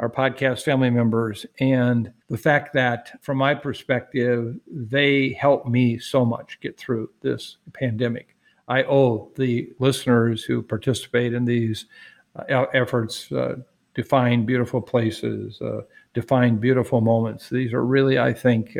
[0.00, 1.46] our podcast family members.
[1.60, 7.58] And the fact that from my perspective they help me so much get through this
[7.72, 8.36] pandemic.
[8.66, 11.86] I owe the listeners who participate in these
[12.34, 13.56] uh, efforts uh,
[13.94, 15.82] to find beautiful places uh,
[16.14, 17.48] to find beautiful moments.
[17.48, 18.76] These are really i think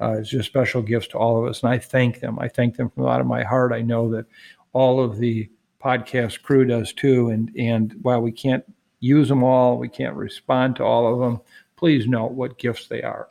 [0.00, 1.62] uh, it's just special gifts to all of us.
[1.62, 2.38] And I thank them.
[2.38, 3.72] I thank them from the bottom of my heart.
[3.72, 4.26] I know that
[4.72, 5.48] all of the
[5.82, 7.30] podcast crew does too.
[7.30, 8.64] And, and while we can't
[9.00, 11.40] use them all, we can't respond to all of them,
[11.76, 13.28] please note what gifts they are.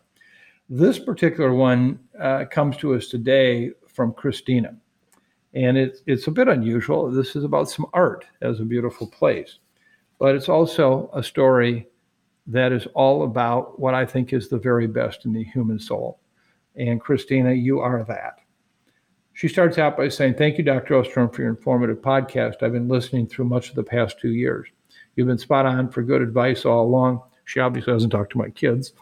[0.70, 4.76] This particular one uh, comes to us today from Christina.
[5.54, 7.10] And it's, it's a bit unusual.
[7.10, 9.60] This is about some art as a beautiful place,
[10.20, 11.88] but it's also a story
[12.48, 16.20] that is all about what I think is the very best in the human soul.
[16.78, 18.40] And Christina, you are that.
[19.34, 20.96] She starts out by saying, Thank you, Dr.
[20.96, 22.64] Osterholm, for your informative podcast.
[22.64, 24.68] I've been listening through much of the past two years.
[25.16, 27.22] You've been spot on for good advice all along.
[27.46, 28.94] She obviously doesn't talk to my kids.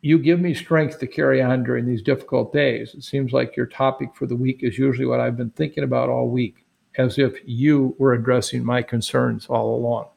[0.00, 2.94] You give me strength to carry on during these difficult days.
[2.94, 6.08] It seems like your topic for the week is usually what I've been thinking about
[6.08, 6.64] all week,
[6.96, 10.08] as if you were addressing my concerns all along.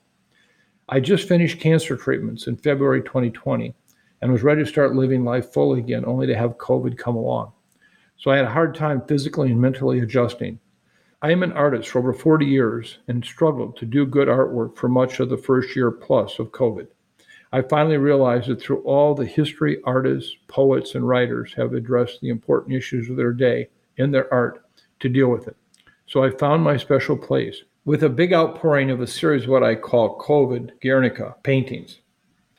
[0.89, 3.73] I just finished cancer treatments in February 2020
[4.22, 7.51] and was ready to start living life fully again, only to have COVID come along.
[8.18, 10.59] So I had a hard time physically and mentally adjusting.
[11.22, 14.88] I am an artist for over 40 years and struggled to do good artwork for
[14.88, 16.88] much of the first year plus of COVID.
[17.51, 22.30] I finally realized that through all the history artists, poets, and writers have addressed the
[22.30, 24.66] important issues of their day in their art
[24.99, 25.55] to deal with it.
[26.07, 29.63] So I found my special place with a big outpouring of a series of what
[29.63, 31.99] I call COVID Guernica paintings.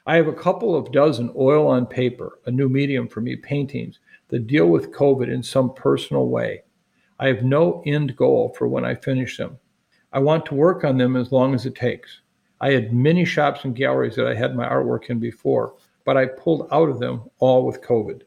[0.09, 3.99] I have a couple of dozen oil on paper, a new medium for me, paintings
[4.29, 6.63] that deal with COVID in some personal way.
[7.19, 9.59] I have no end goal for when I finish them.
[10.13, 12.21] I want to work on them as long as it takes.
[12.61, 16.27] I had many shops and galleries that I had my artwork in before, but I
[16.27, 18.23] pulled out of them all with COVID.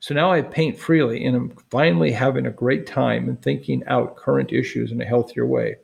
[0.00, 4.16] So now I paint freely and I'm finally having a great time and thinking out
[4.16, 5.76] current issues in a healthier way.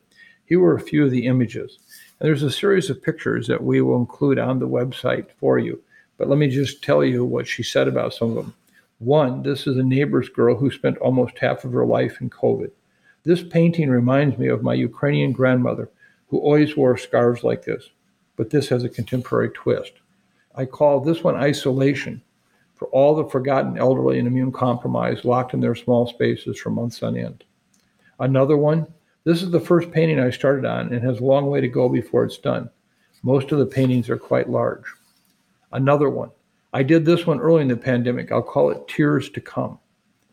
[0.44, 1.78] Here were a few of the images.
[2.20, 5.82] And there's a series of pictures that we will include on the website for you.
[6.18, 8.54] But let me just tell you what she said about some of them.
[8.98, 12.70] One, this is a neighbor's girl who spent almost half of her life in COVID.
[13.24, 15.88] This painting reminds me of my Ukrainian grandmother
[16.28, 17.88] who always wore scarves like this,
[18.36, 19.92] but this has a contemporary twist.
[20.54, 22.20] I call this one isolation
[22.74, 27.02] for all the forgotten elderly and immune compromised locked in their small spaces for months
[27.02, 27.44] on end.
[28.18, 28.86] Another one,
[29.24, 31.88] this is the first painting I started on and has a long way to go
[31.88, 32.70] before it's done.
[33.22, 34.84] Most of the paintings are quite large.
[35.72, 36.30] Another one,
[36.72, 38.32] I did this one early in the pandemic.
[38.32, 39.78] I'll call it Tears to Come.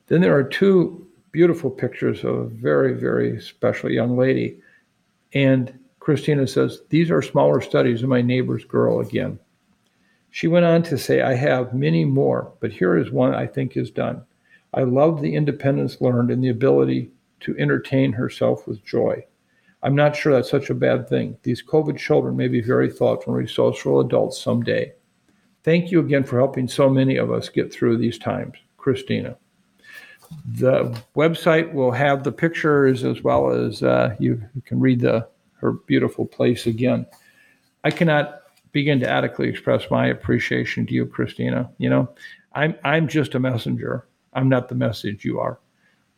[0.07, 4.59] Then there are two beautiful pictures of a very, very special young lady.
[5.33, 9.38] And Christina says, These are smaller studies of my neighbor's girl again.
[10.29, 13.75] She went on to say, I have many more, but here is one I think
[13.75, 14.23] is done.
[14.73, 17.11] I love the independence learned and the ability
[17.41, 19.23] to entertain herself with joy.
[19.83, 21.38] I'm not sure that's such a bad thing.
[21.43, 24.93] These COVID children may be very thoughtful and resourceful adults someday.
[25.63, 29.38] Thank you again for helping so many of us get through these times, Christina.
[30.45, 35.27] The website will have the pictures as well as uh, you, you can read the
[35.59, 37.05] her beautiful place again.
[37.83, 41.69] I cannot begin to adequately express my appreciation to you, Christina.
[41.77, 42.09] You know,
[42.53, 44.07] I'm I'm just a messenger.
[44.33, 45.59] I'm not the message you are.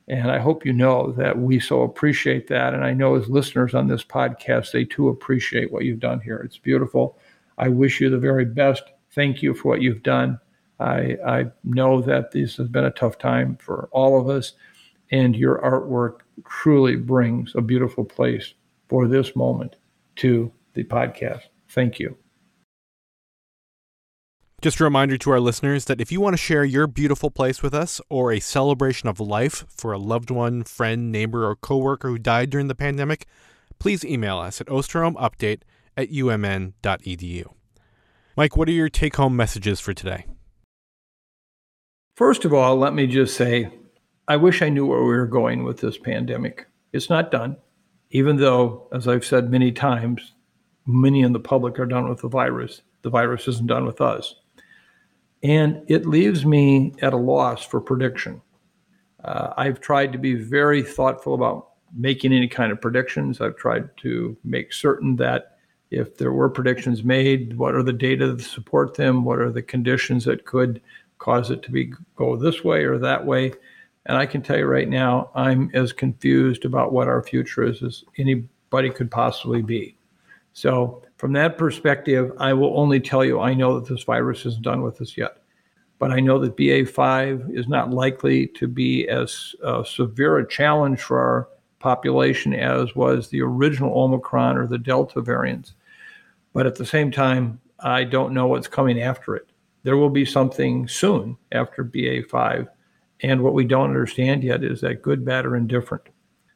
[0.10, 2.74] And I hope you know that we so appreciate that.
[2.74, 6.38] And I know as listeners on this podcast, they too appreciate what you've done here.
[6.38, 7.18] It's beautiful.
[7.60, 10.40] I wish you the very best thank you for what you've done.
[10.80, 14.54] I, I know that this has been a tough time for all of us,
[15.12, 18.54] and your artwork truly brings a beautiful place
[18.88, 19.76] for this moment
[20.18, 21.44] to the podcast.
[21.68, 22.18] Thank you.
[24.62, 27.64] Just a reminder to our listeners that if you want to share your beautiful place
[27.64, 32.10] with us or a celebration of life for a loved one, friend, neighbor, or coworker
[32.10, 33.26] who died during the pandemic,
[33.80, 35.62] please email us at osterholmupdate
[35.96, 37.46] at umn.edu.
[38.36, 40.26] Mike, what are your take home messages for today?
[42.18, 43.70] First of all, let me just say
[44.28, 46.68] I wish I knew where we were going with this pandemic.
[46.92, 47.56] It's not done,
[48.12, 50.34] even though, as I've said many times,
[50.86, 52.82] many in the public are done with the virus.
[53.04, 54.36] The virus isn't done with us.
[55.42, 58.42] And it leaves me at a loss for prediction.
[59.24, 63.42] Uh, I've tried to be very thoughtful about making any kind of predictions.
[63.42, 65.58] I've tried to make certain that
[65.92, 69.24] if there were predictions made, what are the data that support them?
[69.24, 70.82] What are the conditions that could
[71.18, 73.54] cause it to be go this way or that way?
[74.06, 77.82] And I can tell you right now, I'm as confused about what our future is
[77.84, 79.96] as anybody could possibly be.
[80.54, 84.64] So, from that perspective, I will only tell you I know that this virus isn't
[84.64, 85.39] done with us yet.
[86.00, 91.02] But I know that BA5 is not likely to be as uh, severe a challenge
[91.02, 91.50] for our
[91.80, 95.74] population as was the original Omicron or the Delta variants.
[96.54, 99.50] But at the same time, I don't know what's coming after it.
[99.84, 102.68] There will be something soon after BA5.
[103.22, 106.06] And what we don't understand yet is that good, bad, or indifferent.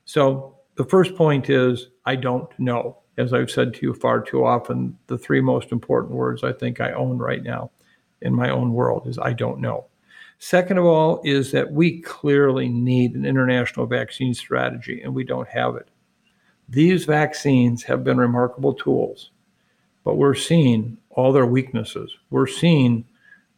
[0.06, 3.00] So the first point is I don't know.
[3.18, 6.82] As I've said to you far too often, the three most important words I think
[6.82, 7.72] I own right now
[8.24, 9.86] in my own world is I don't know.
[10.40, 15.48] Second of all, is that we clearly need an international vaccine strategy, and we don't
[15.48, 15.88] have it.
[16.68, 19.30] These vaccines have been remarkable tools
[20.04, 22.16] but we're seeing all their weaknesses.
[22.30, 23.06] We're seeing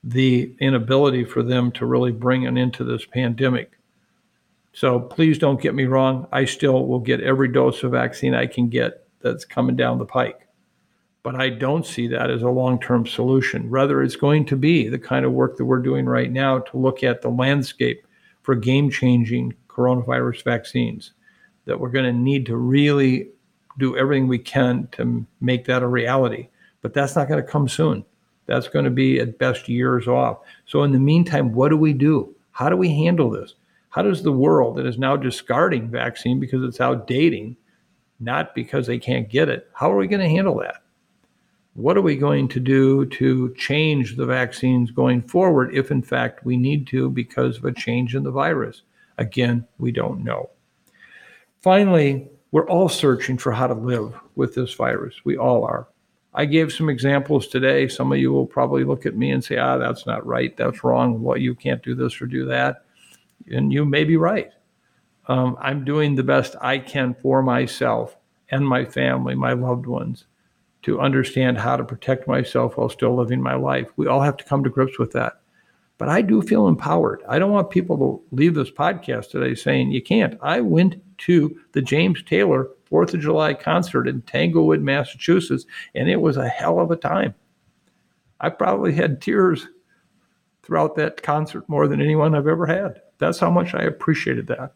[0.03, 3.71] the inability for them to really bring an end to this pandemic.
[4.73, 6.27] So please don't get me wrong.
[6.31, 10.05] I still will get every dose of vaccine I can get that's coming down the
[10.05, 10.44] pike.
[11.25, 13.67] But I don't see that as a long term solution.
[13.67, 16.77] Rather, it's going to be the kind of work that we're doing right now to
[16.77, 18.05] look at the landscape
[18.43, 21.13] for game changing coronavirus vaccines
[21.65, 23.31] that we're going to need to really
[23.79, 26.47] do everything we can to make that a reality.
[26.83, 28.05] But that's not going to come soon.
[28.45, 30.41] That's going to be at best years off.
[30.67, 32.35] So, in the meantime, what do we do?
[32.51, 33.55] How do we handle this?
[33.89, 37.55] How does the world that is now discarding vaccine because it's outdating,
[38.19, 40.84] not because they can't get it, how are we going to handle that?
[41.75, 46.45] What are we going to do to change the vaccines going forward if, in fact,
[46.45, 48.83] we need to because of a change in the virus?
[49.17, 50.49] Again, we don't know.
[51.61, 55.25] Finally, we're all searching for how to live with this virus.
[55.25, 55.89] We all are.
[56.33, 57.89] I gave some examples today.
[57.89, 60.55] Some of you will probably look at me and say, ah, that's not right.
[60.55, 61.21] That's wrong.
[61.21, 62.85] Well, you can't do this or do that.
[63.51, 64.51] And you may be right.
[65.27, 68.15] Um, I'm doing the best I can for myself
[68.49, 70.25] and my family, my loved ones,
[70.85, 73.89] to understand how to protect myself while still living my life.
[73.97, 75.41] We all have to come to grips with that.
[75.97, 77.23] But I do feel empowered.
[77.27, 80.37] I don't want people to leave this podcast today saying, you can't.
[80.43, 86.21] I went to the James Taylor Fourth of July concert in Tanglewood, Massachusetts, and it
[86.21, 87.33] was a hell of a time.
[88.39, 89.67] I probably had tears
[90.61, 93.01] throughout that concert more than anyone I've ever had.
[93.17, 94.73] That's how much I appreciated that.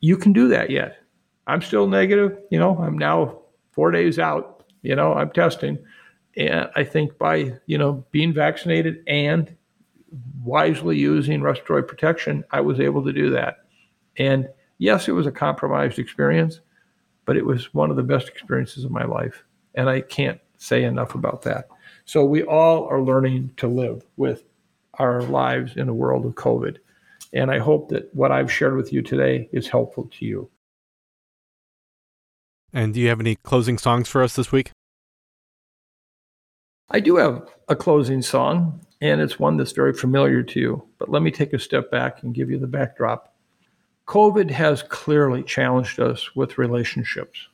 [0.00, 0.98] You can do that yet.
[1.48, 2.38] I'm still negative.
[2.50, 3.40] You know, I'm now
[3.72, 4.55] four days out.
[4.86, 5.78] You know, I'm testing.
[6.36, 9.54] And I think by, you know, being vaccinated and
[10.42, 13.58] wisely using respiratory protection, I was able to do that.
[14.18, 14.48] And
[14.78, 16.60] yes, it was a compromised experience,
[17.24, 19.44] but it was one of the best experiences of my life.
[19.74, 21.68] And I can't say enough about that.
[22.04, 24.44] So we all are learning to live with
[24.94, 26.76] our lives in a world of COVID.
[27.32, 30.50] And I hope that what I've shared with you today is helpful to you.
[32.72, 34.70] And do you have any closing songs for us this week?
[36.88, 40.88] I do have a closing song, and it's one that's very familiar to you.
[40.98, 43.34] But let me take a step back and give you the backdrop.
[44.06, 47.48] COVID has clearly challenged us with relationships.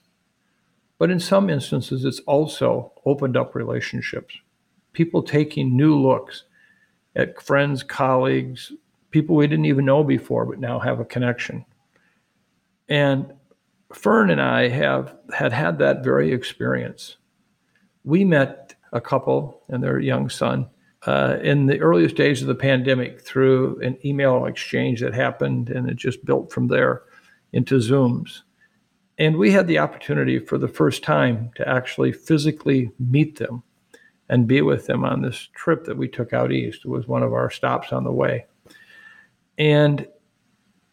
[0.98, 4.36] But in some instances, it's also opened up relationships.
[4.92, 6.44] People taking new looks
[7.16, 8.72] at friends, colleagues,
[9.10, 11.64] people we didn't even know before, but now have a connection.
[12.88, 13.32] And
[13.94, 17.16] Fern and I have had had that very experience.
[18.04, 20.68] We met a couple and their young son
[21.06, 25.88] uh, in the earliest days of the pandemic through an email exchange that happened, and
[25.88, 27.02] it just built from there
[27.52, 28.40] into Zooms.
[29.18, 33.62] And we had the opportunity for the first time to actually physically meet them
[34.28, 36.84] and be with them on this trip that we took out east.
[36.84, 38.46] It was one of our stops on the way.
[39.58, 40.06] And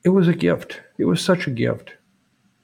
[0.03, 0.81] it was a gift.
[0.97, 1.93] It was such a gift.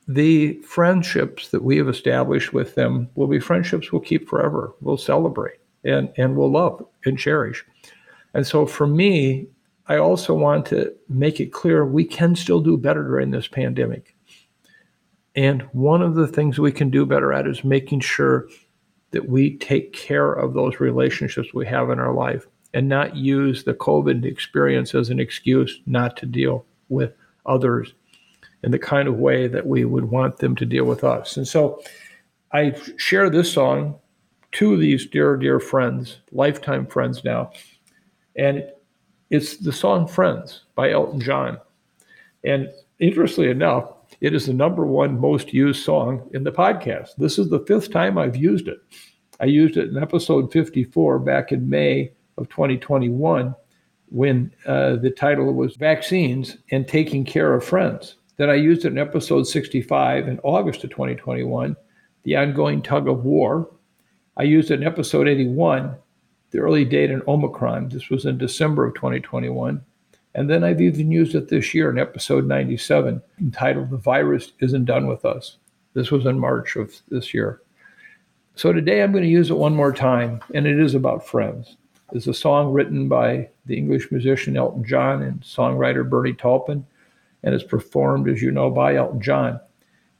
[0.08, 4.74] The friendships that we have established with them will be friendships we'll keep forever.
[4.82, 7.66] We'll celebrate and, and we'll love and cherish.
[8.34, 9.48] And so for me,
[9.88, 14.16] I also want to make it clear we can still do better during this pandemic.
[15.36, 18.48] And one of the things we can do better at is making sure
[19.12, 23.64] that we take care of those relationships we have in our life and not use
[23.64, 27.14] the COVID experience as an excuse not to deal with
[27.46, 27.94] others
[28.66, 31.38] in the kind of way that we would want them to deal with us.
[31.38, 31.82] And so
[32.52, 34.00] I share this song
[34.54, 37.52] to these dear, dear friends, lifetime friends now.
[38.36, 38.68] And
[39.30, 41.60] it's the song Friends by Elton John.
[42.44, 42.70] And
[43.00, 47.10] interestingly enough, it is the number one most used song in the podcast.
[47.18, 48.80] This is the fifth time I've used it.
[49.40, 53.54] I used it in episode 54 back in May of 2021
[54.08, 58.16] when uh, the title was Vaccines and Taking Care of Friends.
[58.38, 61.76] Then I used it in episode 65 in August of 2021,
[62.24, 63.70] The Ongoing Tug of War,
[64.38, 65.96] I used it in episode 81,
[66.52, 67.90] the early date in Omicron.
[67.90, 69.82] This was in December of 2021.
[70.34, 74.84] And then I've even used it this year in episode 97, entitled The Virus Isn't
[74.84, 75.56] Done With Us.
[75.94, 77.62] This was in March of this year.
[78.56, 81.78] So today I'm going to use it one more time, and it is about friends.
[82.12, 86.86] It's a song written by the English musician Elton John and songwriter Bernie Taupin,
[87.46, 89.62] and it's performed, as you know, by Elton John.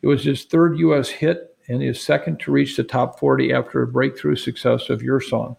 [0.02, 1.10] It was his third U.S.
[1.10, 5.20] hit and his second to reach the top 40 after a breakthrough success of Your
[5.20, 5.58] Song.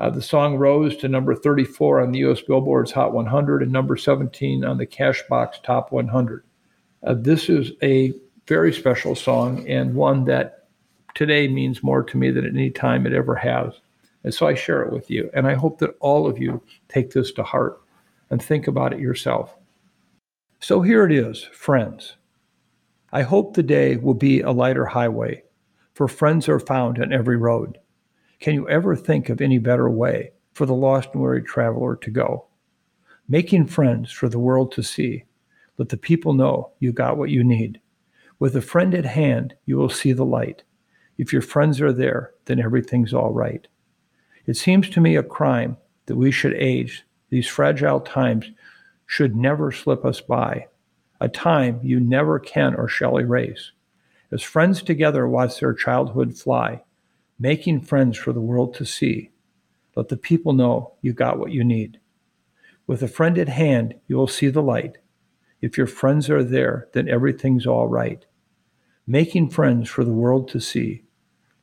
[0.00, 3.96] Uh, the song rose to number 34 on the US Billboard's Hot 100 and number
[3.96, 6.42] 17 on the Cashbox Top 100.
[7.06, 8.12] Uh, this is a
[8.46, 10.66] very special song and one that
[11.14, 13.74] today means more to me than at any time it ever has.
[14.24, 15.30] And so I share it with you.
[15.34, 17.80] And I hope that all of you take this to heart
[18.30, 19.54] and think about it yourself.
[20.62, 22.16] So here it is, friends.
[23.10, 25.42] I hope the day will be a lighter highway,
[25.94, 27.78] for friends are found on every road.
[28.40, 32.10] Can you ever think of any better way for the lost and weary traveler to
[32.10, 32.46] go?
[33.26, 35.24] Making friends for the world to see.
[35.78, 37.80] Let the people know you got what you need.
[38.38, 40.62] With a friend at hand, you will see the light.
[41.16, 43.66] If your friends are there, then everything's all right.
[44.44, 48.50] It seems to me a crime that we should age these fragile times
[49.10, 50.68] should never slip us by,
[51.20, 53.72] a time you never can or shall erase.
[54.30, 56.84] As friends together watch their childhood fly,
[57.36, 59.32] making friends for the world to see,
[59.96, 61.98] let the people know you got what you need.
[62.86, 64.98] With a friend at hand, you will see the light.
[65.60, 68.24] If your friends are there, then everything's all right.
[69.08, 71.02] Making friends for the world to see,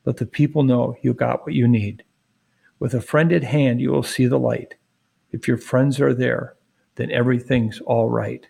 [0.03, 2.03] let the people know you got what you need.
[2.78, 4.76] With a friend at hand, you will see the light.
[5.32, 6.57] If your friends are there,
[6.98, 8.45] then everything's all right.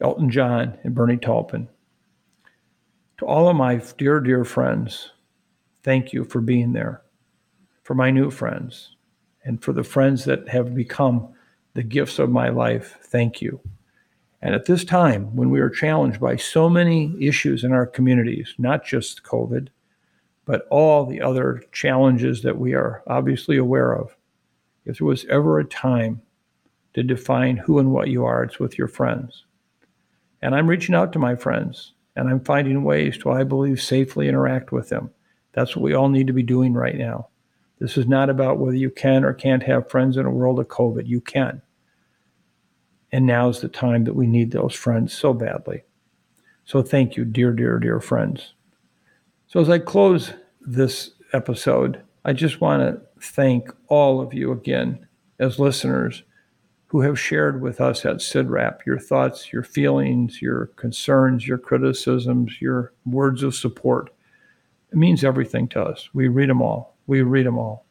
[0.00, 1.68] Elton John and Bernie Taupin.
[3.18, 5.10] To all of my dear, dear friends,
[5.82, 7.02] thank you for being there.
[7.82, 8.96] For my new friends,
[9.44, 11.28] and for the friends that have become
[11.74, 13.60] the gifts of my life, thank you.
[14.40, 18.54] And at this time, when we are challenged by so many issues in our communities,
[18.58, 19.68] not just COVID,
[20.44, 24.16] but all the other challenges that we are obviously aware of,
[24.84, 26.22] if there was ever a time
[26.94, 29.44] to define who and what you are, it's with your friends.
[30.40, 34.28] And I'm reaching out to my friends and I'm finding ways to, I believe, safely
[34.28, 35.10] interact with them.
[35.52, 37.28] That's what we all need to be doing right now.
[37.78, 40.68] This is not about whether you can or can't have friends in a world of
[40.68, 41.06] COVID.
[41.06, 41.62] You can.
[43.10, 45.82] And now's the time that we need those friends so badly.
[46.64, 48.54] So thank you, dear, dear, dear friends.
[49.48, 55.06] So as I close this episode, I just want to thank all of you again
[55.38, 56.22] as listeners
[56.92, 62.60] who have shared with us at CIDRAP your thoughts, your feelings, your concerns, your criticisms,
[62.60, 64.10] your words of support.
[64.92, 66.10] It means everything to us.
[66.12, 66.94] We read them all.
[67.06, 67.86] We read them all.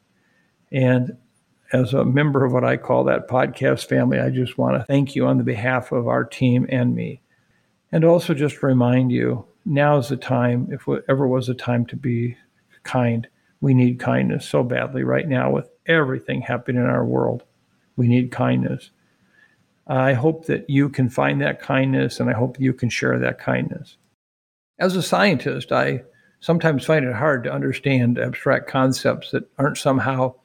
[0.72, 1.18] And
[1.74, 5.16] as a member of what I call that podcast family, I just want to thank
[5.16, 7.24] you on the behalf of our team and me.
[7.92, 11.96] And also just remind you now is the time, if ever was a time to
[11.96, 12.38] be
[12.84, 13.28] kind,
[13.62, 17.46] we need kindness so badly right now with everything happening in our world.
[17.96, 18.92] We need kindness.
[19.88, 23.40] I hope that you can find that kindness and I hope you can share that
[23.40, 23.98] kindness.
[24.80, 26.04] As a scientist, I
[26.40, 30.36] sometimes find it hard to understand abstract concepts that aren't somehow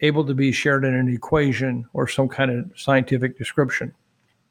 [0.00, 3.94] able to be shared in an equation or some kind of scientific description.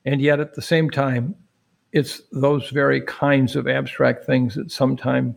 [0.06, 1.36] And yet, at the same time,
[1.92, 5.36] it's those very kinds of abstract things that sometimes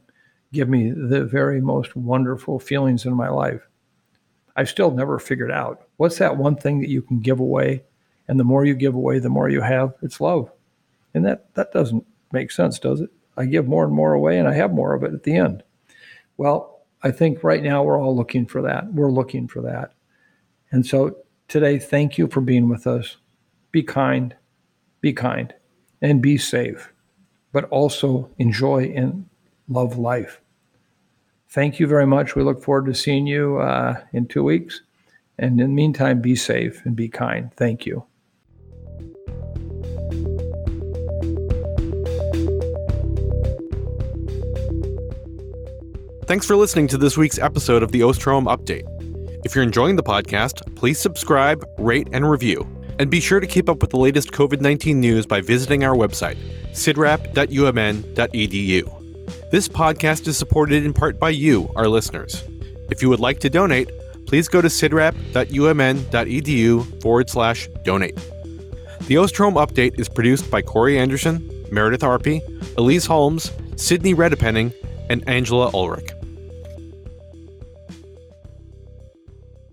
[0.52, 3.66] give me the very most wonderful feelings in my life.
[4.56, 7.82] I've still never figured out what's that one thing that you can give away,
[8.28, 9.94] and the more you give away, the more you have.
[10.02, 10.50] It's love,
[11.14, 13.10] and that that doesn't make sense, does it?
[13.36, 15.62] I give more and more away, and I have more of it at the end.
[16.36, 18.92] Well, I think right now we're all looking for that.
[18.92, 19.92] We're looking for that,
[20.70, 21.16] and so
[21.48, 23.16] today, thank you for being with us.
[23.72, 24.34] Be kind,
[25.00, 25.52] be kind,
[26.00, 26.92] and be safe,
[27.52, 29.28] but also enjoy and
[29.68, 30.40] love life
[31.54, 32.34] thank you very much.
[32.34, 34.82] We look forward to seeing you uh, in two weeks.
[35.38, 37.50] And in the meantime, be safe and be kind.
[37.56, 38.04] Thank you.
[46.26, 48.88] Thanks for listening to this week's episode of the Osterholm Update.
[49.44, 52.66] If you're enjoying the podcast, please subscribe, rate, and review.
[52.98, 55.94] And be sure to keep up with the latest COVID 19 news by visiting our
[55.94, 56.38] website,
[56.72, 59.50] cidrap.umn.edu.
[59.50, 62.42] This podcast is supported in part by you, our listeners.
[62.90, 63.90] If you would like to donate,
[64.26, 68.16] please go to cidrap.umn.edu forward slash donate.
[69.06, 72.40] The Osterholm Update is produced by Corey Anderson, Meredith Arpey,
[72.78, 74.72] Elise Holmes, Sydney Redepenning,
[75.10, 76.13] and Angela Ulrich.